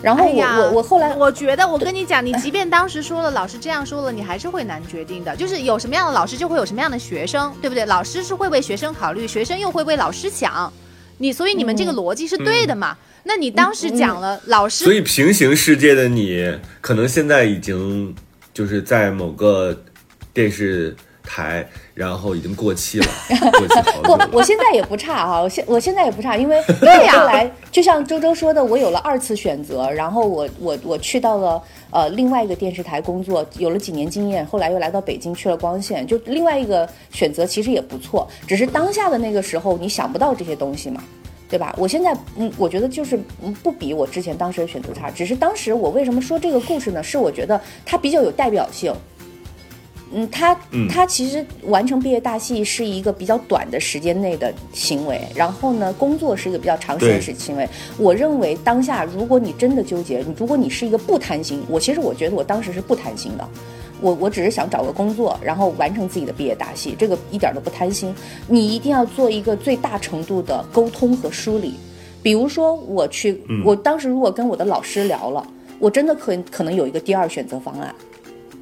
[0.01, 5.36] 然后我、哎我我后来我觉得，我跟你讲，你即便当时说了，老师这样说了，你还是会难决定的。
[5.36, 7.86] 就是有什么样的老师，就会有什么样的学生，对不对？
[7.86, 10.71] 老师是会为学生考虑，学生又会为老师想。
[11.19, 12.95] 你所以你们这个逻辑是对的嘛？
[13.23, 18.15] 那你当时讲了，老师所以平行世界的你，可能现在已经
[18.58, 19.78] 就是在某个
[20.34, 23.05] 电视台，然后已经过气了，
[23.51, 24.24] 过气好久不。
[24.38, 41.03] 我现在也不差哈，我现我现在也不差，因为对呀后来就像周周说的，我有了二次选择，然后我我我去到了呃另外一个电视台工作，有了几年经验，后来又来到北京去了光线，就另外一个选择其实也不错，只是当下的那个时候你想不到这些东西嘛。
[41.50, 41.74] 对吧？
[41.78, 47.02] 我现在嗯，我觉得就是嗯，不比我之前当时的选择差，只是当时我为什么说这个故事呢？
[47.02, 48.93] 是我觉得它比较有代表性，
[50.14, 57.68] 嗯，他嗯他其实完成毕业大戏是一个比较短的时间内的行为，然后呢，工作是一个比较长时间对的行为。
[57.98, 63.48] 我认为当下，如果你真的纠结，你如果你是一个不贪心，我其实我觉得我当时是不贪心的，
[64.02, 68.14] 我我只是想找个工作，然后完成自己的毕业大戏，这个一点都不贪心。
[68.48, 71.74] 你一定要做一个最大程度的沟通和梳理。
[72.22, 75.45] 比如说，我去，我当时如果跟我的老师聊了，
[75.80, 77.93] 我真的可可能有一个第二选择方案。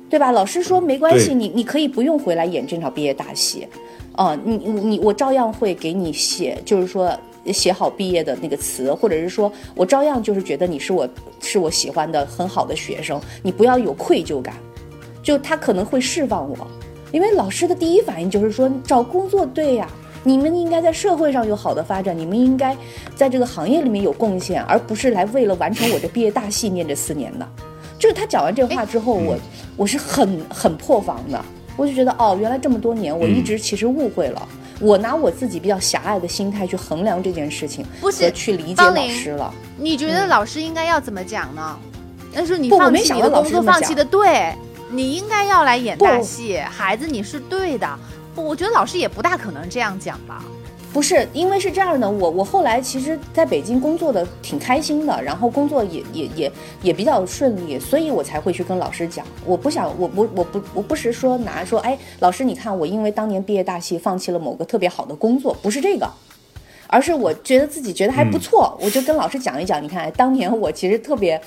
[0.08, 0.32] 对吧？
[0.32, 3.68] 老师说没关系，你你可以不用回来演这场毕业大戏，
[4.14, 7.12] 啊、你你你我照样会给你写，就是说
[7.48, 11.10] 写好毕业的那个词，或者是说我照样就是觉得你是我
[11.42, 14.56] 是我喜欢的很好的学生，你不要有愧疚感，
[15.26, 16.56] 就他可能会释放我，
[17.12, 19.90] 因为老师的第一反应就是说找工作对呀。
[20.24, 22.76] 你们应该在社会上有好的发展，你们应该
[23.16, 27.48] 在这个行业里面有贡献，而不是来为了完成我这毕业大戏念这四年的。
[28.00, 29.38] 就是他讲完这话之后，我
[29.76, 31.44] 我是很很破防的，
[31.78, 34.48] 我就觉得哦，原来这么多年我一直其实误会了，
[34.80, 39.54] 我拿我自己比较狭隘的心态去衡量这件事情，不是和去理解老师了。
[39.78, 41.78] 你觉得老师应该要怎么讲呢？
[42.34, 44.52] 但是你不我没放弃你的想到老师工作，放弃的对，
[44.96, 48.00] 你应该要来演大戏，孩子你是对的。
[48.34, 50.42] 不我觉得老师也不大可能这样讲吧。
[50.94, 59.26] 不是，因为是这样的，我我后来其实在北京工作的挺开心的，然后工作也也也也比较顺利，所以我才会去跟老师讲。
[59.46, 66.10] 我不想，我我我不我不是说拿说，哎，老师你看我因为当年毕业大戏放弃了某个特别好的工作，不是这个。
[66.88, 69.84] 而是我觉得自己觉得还不错，我就跟老师讲一讲。
[69.84, 71.42] 你看，哎当年我其实特别，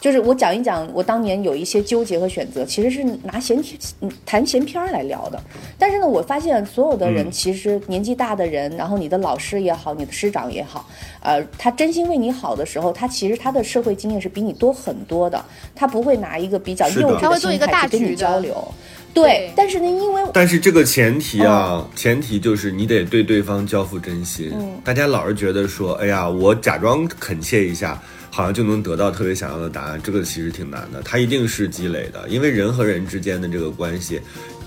[0.00, 5.38] 就是我讲一讲我当年有一些纠结和选择，其实是拿闲天嗯谈闲篇儿来聊的。
[5.78, 10.88] 但是呢，我发现所有的人嗯其实年纪大的人，然后你的老师也好，你的师长也好，
[11.22, 15.44] 呃，他真心为你好的时候，他其实他的社会经验是比你多很多的，
[15.74, 18.74] 他不会拿一个比较幼稚他会做一个大心态去跟你交流。
[19.12, 24.50] 对对，但是呢，因为但是这个前提啊，前提就是你得对对方交付真心。
[24.54, 31.02] 嗯大家老是觉得说，哎呀，我假装恳切一下，好像就能得到特别想要的答案，这个其实挺难的。
[31.02, 34.20] 它一定是积累的，因为人和人之间的这个关系。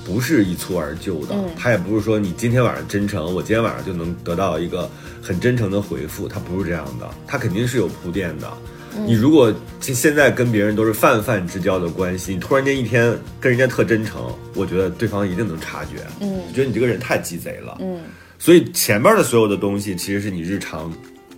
[0.05, 4.89] 不是一蹴而就的，嗯它也不是说你今天晚上真诚，我今天晚上就能得到一个
[5.21, 8.51] 很真诚的回复，它不是这样的，它肯定是有铺垫的。
[8.97, 16.05] 嗯你如果现现在跟别人都是泛泛之交的关系，你突然间一天跟人家特真诚，我觉得对方一定能察觉。
[16.19, 17.77] 嗯觉得你这个人太鸡贼了。
[17.79, 18.01] 嗯
[18.37, 20.93] 所以前面的所有的东西其实是你日常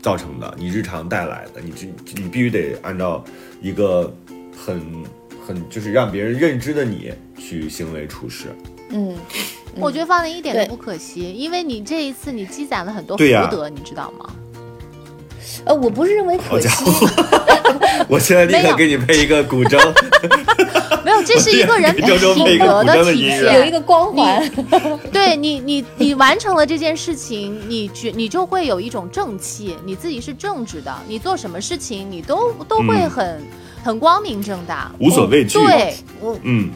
[0.06, 1.88] 造成的，你日常带来的，你这
[2.22, 3.26] 你必须得按照
[3.60, 4.16] 一个
[4.56, 4.80] 很
[5.44, 8.50] 很就是让别人认知的你去行为处事。
[8.92, 9.18] 嗯，
[9.78, 14.32] 我觉得方林一点都不可惜，因为你这一次你积攒了很多福德，你知道吗？
[15.66, 17.08] 呃，我不是认为可好家惜，伙！
[18.08, 19.80] 我现在立刻给你配一个古筝，
[21.04, 23.60] 没有，这是一个人 品德的体现。
[23.60, 24.52] 有一个光环。
[25.12, 33.44] 对你，你你完成了这件事情，你觉你就会有一种正气，你自己是正直的，你做什么事情你都都会嗯很、
[33.84, 34.92] 很光明正大。
[35.00, 35.58] 无所畏惧。
[35.58, 36.70] 对，我嗯，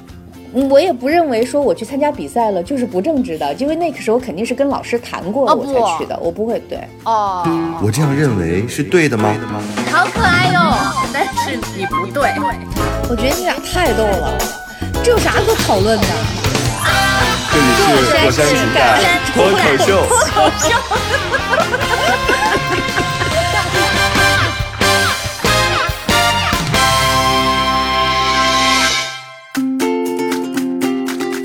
[0.51, 6.79] 我也不认为说我去参加比赛了就是不正直的，因为那个时候肯定是跟老师谈过了我才去的，我不会对。
[7.03, 7.43] 哦，
[7.83, 9.33] 我这样认为是对的吗？
[9.91, 10.73] 好可爱哟、
[11.13, 12.31] 但是你不对。
[13.09, 14.37] 我觉得你俩太逗了，
[15.03, 16.07] 这有啥可讨论的？
[17.51, 17.65] 这里
[18.03, 18.99] 是火山情感
[19.33, 19.87] 脱口秀。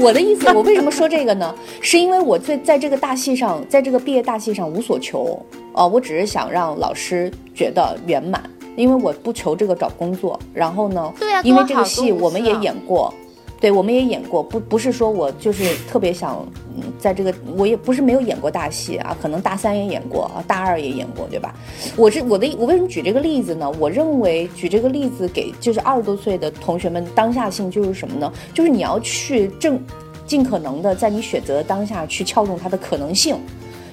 [0.05, 1.55] 我的意思，我为什么说这个呢？
[1.81, 5.41] 是因为我在在这个大戏上，在这个毕业大戏上无所求
[5.73, 8.41] 啊、我只是想让老师觉得圆满，
[8.77, 10.39] 因为我不求这个找工作。
[10.53, 13.13] 然后呢，对啊因为这个戏我们也演过，
[13.59, 16.64] 对，我们也演过，不不是说我就是特别想，嗯，
[16.99, 21.55] 在这个我也不是没有演过大戏啊，可能大三也演过啊，大二也演过，对吧？
[21.97, 23.71] 我是我的我为什么举这个例子呢？
[23.79, 28.33] 我认为举这个例子给就是二十多岁的同学们当下性就是什么呢？
[28.53, 29.81] 就是你要去正
[30.27, 33.37] 尽可能的在你选择的当下去撬动它的可能性。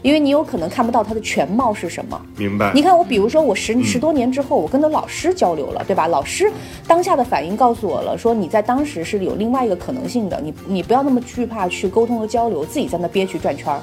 [0.02, 2.82] 因为你有可能看不到它的全貌是什么，明白你。
[2.82, 6.08] 看我，比如说我十十多年之后，我跟的老师交流了，对吧？
[6.08, 6.52] 老师
[6.88, 13.80] 当下的反应告诉我了，说你在当时是有另外一个可能性的，你你不要那么惧怕去沟通和交流，自己在那憋屈转圈儿。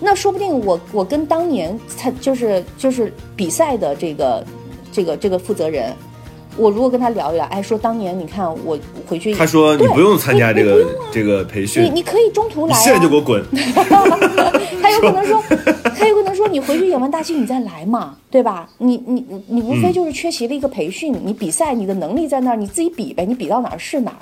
[0.00, 4.44] 那说不定我我跟当年他就是就是比赛的这个
[4.90, 5.92] 这个这个负责人，
[6.56, 13.42] 我如果跟他聊一聊，哎，说当年你看我回去，他说你不用参加这个这个培训，你你可以中途来、啊，现在就给我滚。
[14.82, 15.42] 他有可能说，
[15.96, 18.68] 他有可能说你回去演完大戏你再来嘛，对吧？
[18.78, 24.16] 你你你你无非就是缺席了一个培训，你比赛你的能力在那儿，你自己比呗，你比到哪儿是哪儿。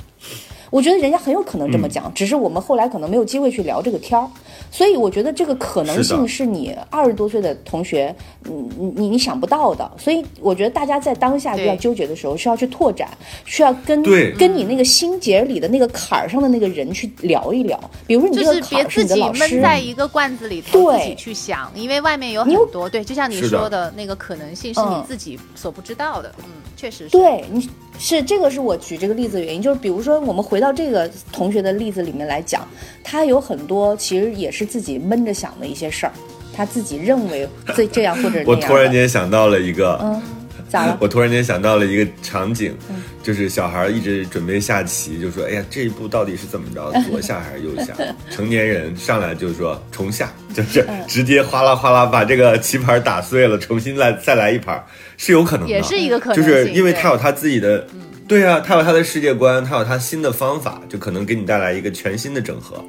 [0.70, 4.28] 我觉得人家很有可能这么讲，只是我们后来可能没有机会去聊这个天儿，
[4.70, 8.14] 所以我觉得这个可能性是你二十多岁的同学，
[8.44, 13.08] 嗯你你你想不到的，所以我觉得大家在当下比较纠结的时候，需要去拓展，
[13.44, 14.02] 需要跟
[14.36, 25.04] 跟你那个心结里的那个坎儿上的那个人去聊一聊，比如说你这就是个坎儿是别自己你的老师，闷在一个罐子里头，自己去想，因为外面有很多对，就像你说的那个可能性是你嗯。
[25.08, 26.44] 自己所不知道的，嗯，
[26.76, 27.10] 确实是。
[27.10, 27.66] 对，你
[27.98, 32.66] 是这个是我举这个例子的原因，就是比如说我们回到这个同学的例子里面来讲，
[33.02, 36.12] 他有很多其实也是自己闷着想的一些事儿，
[36.54, 38.46] 他自己认为这这样或者 那样。
[38.46, 40.22] 我突然间想到了一个，嗯，
[40.68, 40.98] 咋了？
[41.02, 46.90] 我突然间想到了一个场景，嗯就是小孩一直准备下棋，就说：“哎呀，这一步到底是怎么着？
[47.10, 47.92] 左下还是右下？”
[48.30, 54.82] 成年人上来就说重下，就是嗯直接哗啦哗啦把这个棋盘打碎了，重新来再来一盘，
[55.16, 57.86] 是有可能的，也是一个可能就，是因为他有他自己的，
[58.26, 62.82] 对啊，他有他的世界观，他有他新的方法，就可能给你带来一个全新的整合。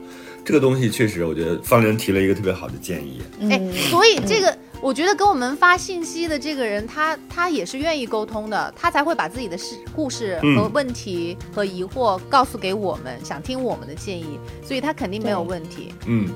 [0.46, 3.22] 这个东西确实，我觉得方玲提了一个特别好的建议。
[3.50, 4.58] 哎，所以这个。
[4.82, 10.56] 我觉得跟我们发信息的这个人，他他也是愿意沟通的，他才会把自己的事、故事嗯。
[10.56, 15.94] 和问题和疑惑告诉给我们，想听我们的建议，所以他肯定没有问题。
[16.06, 16.30] 嗯，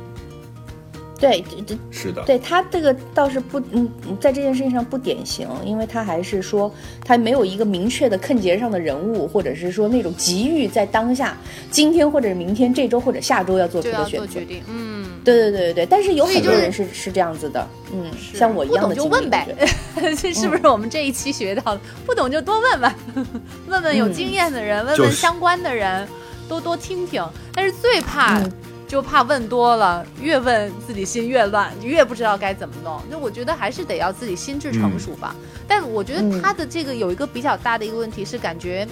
[1.23, 6.69] 对，这这是的，对他这个倒是不，嗯，在这件事情上不典型，因为他还是说
[7.05, 11.37] 他没有一个明确的坑节上的人物，或者是说那种急于在当下、
[11.71, 14.27] 今天或者明天、这周或者下周要做出的选择。
[14.27, 19.47] 决定，嗯，对对对对对，但是有很多人是是这样子的，嗯，像我一样的不懂就问呗
[20.19, 21.81] 这是不是我们这一期学到的？
[22.05, 22.91] 不懂就多问问，
[23.67, 26.05] 问问有经验的人，问问相关的人，
[26.49, 27.23] 多多听听。
[27.53, 28.51] 但是最怕、嗯
[28.93, 33.01] 就怕问多了，越问自己心越乱，越不知道该怎么弄。
[33.09, 35.35] 那我觉得还是得要自己心智成熟吧。
[35.67, 38.87] 但我觉得嗯他的这个有一个比较大的一个问题是，感觉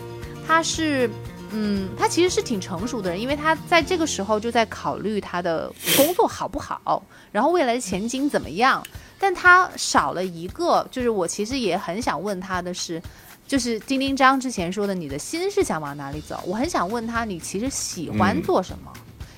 [0.47, 1.08] 他是
[1.52, 8.84] 嗯，他其实是挺成熟的人，因为他在这个时候就在考虑他的工作好不好，然后未来的前景怎么样。
[9.20, 12.99] 但他少了一个，就是我其实也很想问他的是，
[13.47, 16.41] 就是丁丁张之前说的，你的心是想往哪里走？
[16.47, 18.91] 我很想问他，你其实喜欢嗯做什么？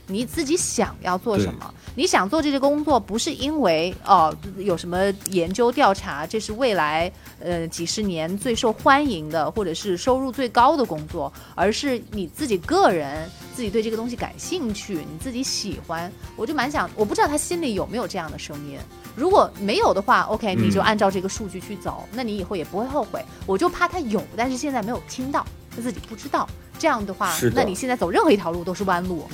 [0.07, 1.73] 你自己想要做什么？
[1.95, 16.11] 你想做这些工作，不是因为哦有什么研究调查，这是未来呃几十年最受欢迎的，或者是收入最高的工作，而是你自己个人自己对这个东西感兴趣，你自己喜欢。
[16.35, 18.77] 我就蛮想，我不知道他心里有没有这样的声音。
[19.15, 23.23] 如果没有的话，OK，你就嗯按照这个数据去走，那你以后也不会后悔。
[23.45, 25.45] 我就怕他有，但是现在没有听到，
[25.75, 26.49] 他自己不知道。
[26.79, 29.25] 这样的话，的那你现在走任何一条路都是弯路。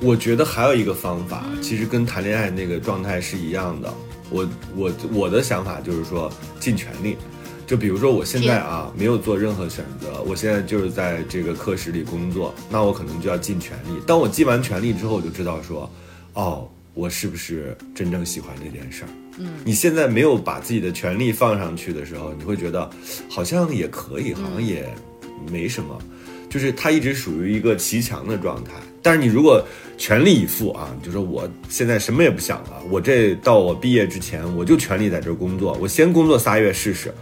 [0.00, 3.92] 我觉得还有一个方法，其实跟谈恋爱那个状态是一样的。
[4.30, 7.16] 我我我的想法就是说尽全力，
[7.66, 14.00] 就比如说我现在啊没有做任何选择，我现在就是在这个课室里工作，那我可能就要尽全力。
[14.06, 15.90] 当我尽完全力之后，我就知道说，
[16.32, 19.08] 哦，我是不是真正喜欢这件事儿？
[19.38, 22.90] 嗯，你现在没有把自己的全力放上去的时候，你会觉得
[23.28, 24.88] 好像也可以，好像也
[25.50, 25.98] 没什么。
[26.50, 28.72] 就是它一直属于一个骑墙的状态。
[29.04, 29.62] 但是你如果
[29.98, 37.12] 全力以赴啊，就说我现在什么也不想了，我这到我毕业之前我就全力在这儿工作，我先工作仨月试试，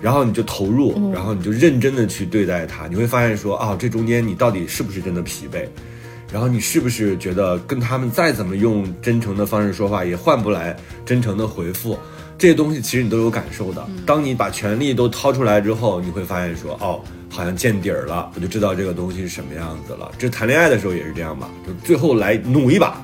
[0.00, 5.64] 然后你就投入，然后你就认真的去对待它，你会发现说啊，这中间你到底是不是真的疲惫？
[6.32, 10.76] 然后你是不是觉得跟他们再怎么用真诚的方式说话，也换不来
[11.06, 11.96] 真诚的回复？
[12.36, 13.88] 这些东西其实你都有感受的。
[14.04, 20.10] 当你把全力都掏出来之后，你会发现说，哦，好像见底儿了，我就知道这个东西是什么样子了。
[20.18, 23.02] 这谈恋爱的时候也是这样吧，就最后来努一把。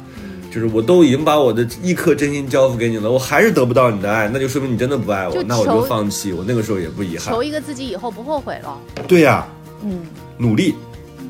[0.50, 6.32] 就是我都已经把我的一颗真心交付给你了，我还是得不到你的爱，那就说明你真的不爱我，那我就放弃。
[6.32, 7.42] 我那个时候也不遗憾求。
[7.42, 8.78] 一个自己以后不后悔了。
[9.08, 9.48] 对呀、
[9.82, 10.06] 嗯，
[10.38, 10.76] 努力，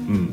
[0.09, 0.29] 嗯，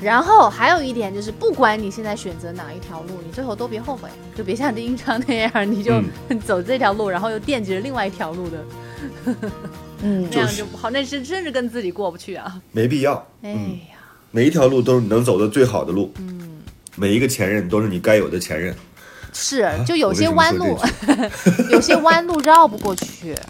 [0.00, 6.02] 然后还有一点就是，不管你现在选择哪一条路，你最后都别后悔，就别像丁一昌那样，你就
[6.42, 9.34] 走这条路，然后又惦记着另外一条路的，
[10.02, 12.60] 嗯那样就不好，那是真是跟自己过不去啊！
[12.72, 13.14] 没必要。
[13.42, 13.96] 哎嗯呀，
[14.30, 16.12] 每一条路都是你能走的最好的路。
[16.18, 16.58] 嗯，
[16.96, 18.74] 每一个前任都是你该有的前任。
[19.32, 20.76] 是，就有些弯路
[21.70, 23.34] 有些弯路绕不过去。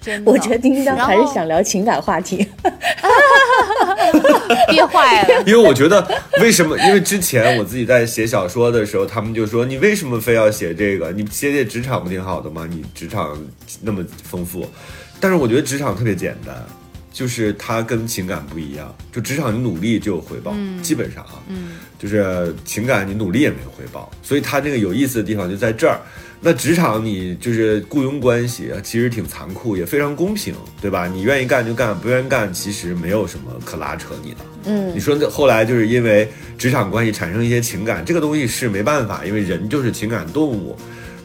[0.00, 2.46] 真的，我觉得丁丁还是想聊情感话题。
[4.70, 5.42] 憋坏了。
[5.44, 6.06] 因为我觉得
[6.40, 6.78] 为什么？
[6.78, 11.10] 因为之前我自己在写小说的时候，他们就说你为什么非要写这个？
[11.12, 12.66] 你写写职场不挺好的吗？
[12.70, 13.36] 你职场
[13.82, 14.66] 那么丰富，
[15.20, 16.54] 但是我觉得职场特别简单，
[17.12, 18.94] 就是它跟情感不一样。
[19.12, 25.98] 就职场你努力就有回报，基本上啊，嗯，就是情感你努力也没有回报，所以它这个有意思的地方就在这儿。
[26.40, 31.08] 那职场你就是雇佣关系，其实挺残酷，也非常公平，对吧？
[31.08, 34.36] 你愿意干就干，不愿意干其实没有什么可拉扯你的。
[34.66, 40.76] 嗯你说这后来就是因为职场关系产生一些情感，这个东西是没办法，因为人就是情感动物。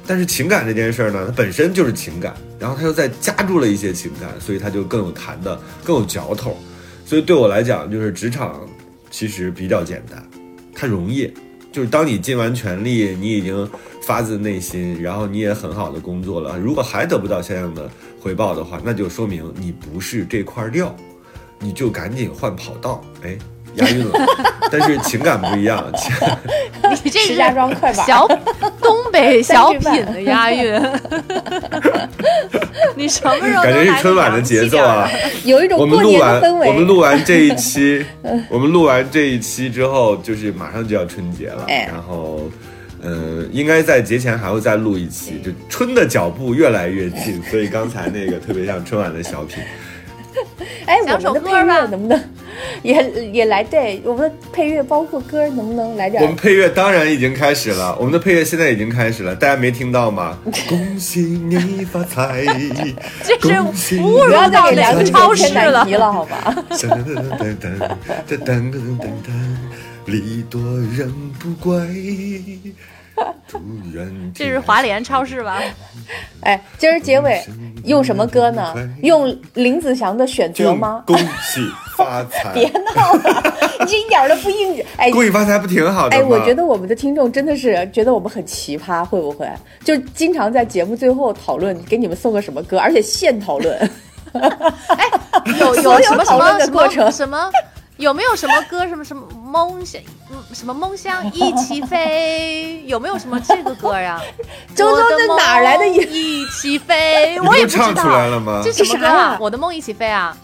[0.05, 6.57] 但是情感这件事儿呢，它本身就是情感，然后它又再加注了一些情感，所以它就更有弹的，更有嚼头。
[7.05, 8.67] 所以对我来讲，就是职场
[9.09, 10.23] 其实比较简单，
[10.73, 11.31] 它容易。
[11.71, 13.67] 就是当你尽完全力，你已经
[14.03, 17.89] 发自内心，然后你也很好的工作了，如果还得不到相应的
[18.21, 20.95] 回报的话，那就说明你不是这块料，
[21.59, 23.03] 你就赶紧换跑道。
[23.23, 23.35] 哎，
[23.75, 24.27] 押韵了，
[24.71, 25.83] 但是情感不一样，
[27.03, 28.27] 你这是石家庄快板小
[28.81, 30.81] 东北 小品的押韵，
[32.95, 35.09] 你什么时候感觉是春晚的节奏啊。
[35.43, 36.67] 有一种我们过录完年氛围。
[36.67, 38.05] 我们录完这一期，
[38.49, 42.41] 我们录完这一期之后，就是马上就要春节了，哎然后。
[43.05, 49.61] 嗯，应该在节前还会再录一期，就春的脚步越来越近，所以刚才那个特别像春晚的小品。
[50.85, 52.21] 哎，我们的配乐能不能
[52.83, 52.93] 也
[53.31, 53.63] 也来？
[53.63, 60.37] 对，我们的配乐包括歌，能不能来点我们配乐当然已经开始了，我们的配乐现在已经开始了，大家没听到吗？
[60.67, 62.43] 恭喜你发财，
[63.23, 65.95] 这是恭喜你侮辱不要再到梁超市了题？
[65.95, 66.55] 了，好吧？
[66.71, 67.79] 噔噔噔噔
[68.27, 69.31] 噔噔噔噔噔，
[70.05, 70.61] 礼多
[70.95, 71.75] 人不怪。
[74.33, 75.61] 这是华联超市吧？
[76.41, 77.41] 哎，今儿结尾
[77.85, 78.73] 用什么歌呢？
[79.01, 81.03] 用林子祥的《选择》吗？
[81.05, 81.61] 恭喜
[81.95, 82.51] 发财！
[82.55, 83.43] 别闹了，
[83.79, 84.85] 你这一点都不应景。
[84.97, 86.23] 哎，恭喜发财不挺好的吗？
[86.23, 89.47] 哎，我觉得我们的听众真的是觉得我们很奇葩，会不会？
[89.83, 93.77] 就经常在节目最后讨论给你们送个什么歌，而且现讨论。
[94.33, 95.07] 哎
[95.59, 97.51] 有有什么什讨论么什的过程么什么？
[97.97, 98.87] 有没有什么歌？
[98.87, 99.21] 什么什么
[99.53, 100.01] 梦想？
[100.31, 102.83] 嗯什么梦想一起飞？
[102.87, 104.19] 有没有什么这个歌呀？
[104.75, 107.39] 周周这哪儿来的一起飞？
[107.45, 107.83] 我也不知道。
[107.93, 109.37] 唱出来了吗这什么？
[109.39, 110.35] 我的梦一起飞啊！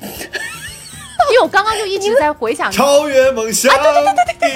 [0.00, 3.70] 因为我刚刚就一直在回想超越梦想，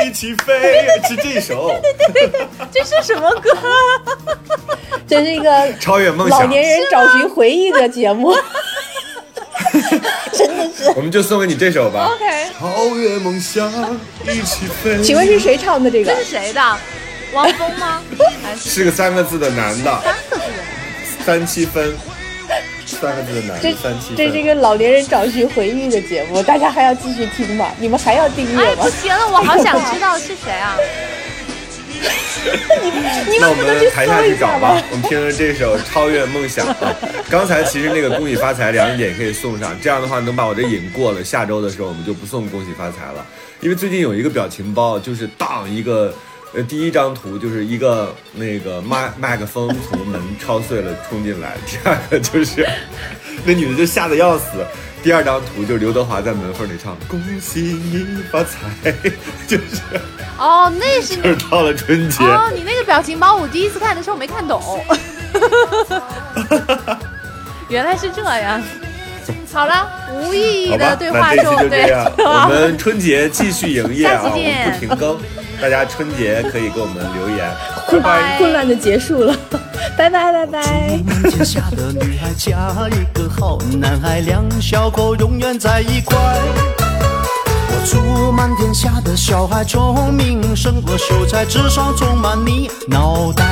[0.07, 3.51] 一起飞，是这首对对对这是什么歌。
[5.07, 8.35] 这是一个超越梦想，老年人找寻回忆的节目。
[10.95, 12.11] 我们就送给你这首吧。
[12.15, 12.25] OK，
[12.59, 13.71] 超越梦想，
[14.25, 15.03] 一起飞。
[15.03, 16.19] 请问是谁唱的这个这？
[16.19, 16.61] 是谁的？
[17.33, 18.03] 汪峰吗？
[18.43, 21.25] 还是是个三个字的男的，三个字的？
[21.25, 21.97] 三七分，
[22.85, 24.43] 三个字的男这的，三七这是一。
[24.45, 27.71] 个老年人找寻回忆的节目，大家还要继续听吗？
[27.79, 28.91] 你们还要订阅哎，吗不？
[28.91, 30.77] 行了，我好想知道是谁啊！
[33.31, 34.83] 你那我们台下去找吧？。
[34.91, 36.95] 我们听着这首《超越梦想》啊。
[37.31, 41.23] 刚才其实那个恭喜发财两个点可以送上，这样的话能把我这瘾过了。
[41.23, 43.25] 下周的时候我们就不送恭喜发财了，
[43.61, 46.15] 因为最近有一个表情包，就是当一个。
[46.55, 52.69] 呃，第一张图就是一个那个麦麦克风从门敲碎了冲进来，第二个就是
[53.47, 54.63] 那女的就吓得要死。
[55.03, 58.93] 第二张图就是刘德华在门缝里唱“恭喜你发财”，
[59.49, 59.65] 就是。
[60.39, 64.85] 哦，那是就是到了春节，哦，你那个表情包，我第一次看的时候没看懂。
[67.69, 68.63] 原来是这样。
[69.53, 75.19] 好了，无意义的，对话就这样，，我们春节继续营业啊， 我们不停更，
[75.61, 77.51] 大家春节可以给我们留言。
[78.39, 79.37] 混乱的结束了，
[79.97, 80.63] 拜拜拜拜。
[81.31, 86.17] 天下的女孩嫁一个好男孩，两小口永远在一块。
[86.17, 93.45] 我祝满天下的小孩聪明胜过秀才，智商充满你脑袋。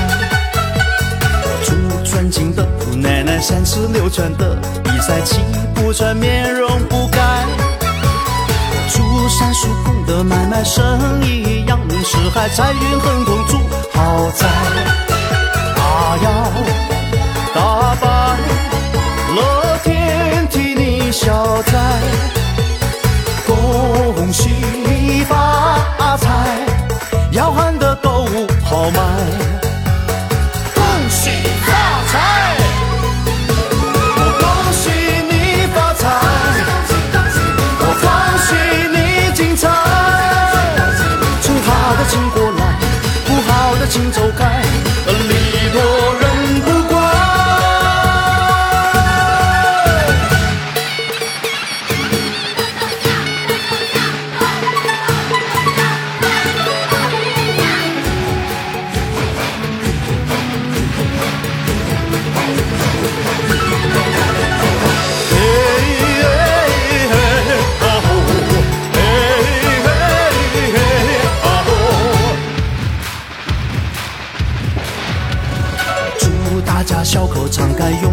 [1.43, 5.41] 我祝尊敬的姑奶奶三十六圈的比赛气
[5.74, 7.18] 不喘，面容不改。
[8.72, 13.59] 我祝三叔公的买卖生意扬名四海，财运亨通住
[13.93, 15.10] 豪宅。
[16.11, 16.29] 他要
[17.55, 18.37] 打败
[19.37, 21.79] 乐天替你消灾，
[23.47, 26.29] 恭喜发财，
[27.31, 28.27] 要喊得都
[28.65, 29.70] 豪迈。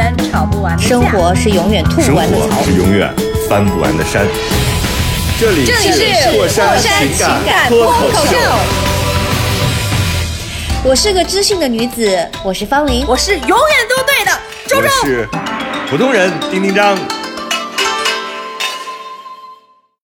[0.00, 2.64] 是永远吵不完的架生活是永远吐不完的槽活。
[2.64, 3.12] 是永远
[3.48, 4.26] 翻不完的山。
[5.38, 8.36] 这里这里是过山情情感脱脱口秀，
[10.84, 13.04] 我是个知性的女子，我是方玲。
[13.06, 13.56] 我是永远
[13.88, 14.32] 都对的，
[14.66, 14.88] 周周。
[15.02, 15.28] 我是
[15.90, 16.96] 普通人丁丁张。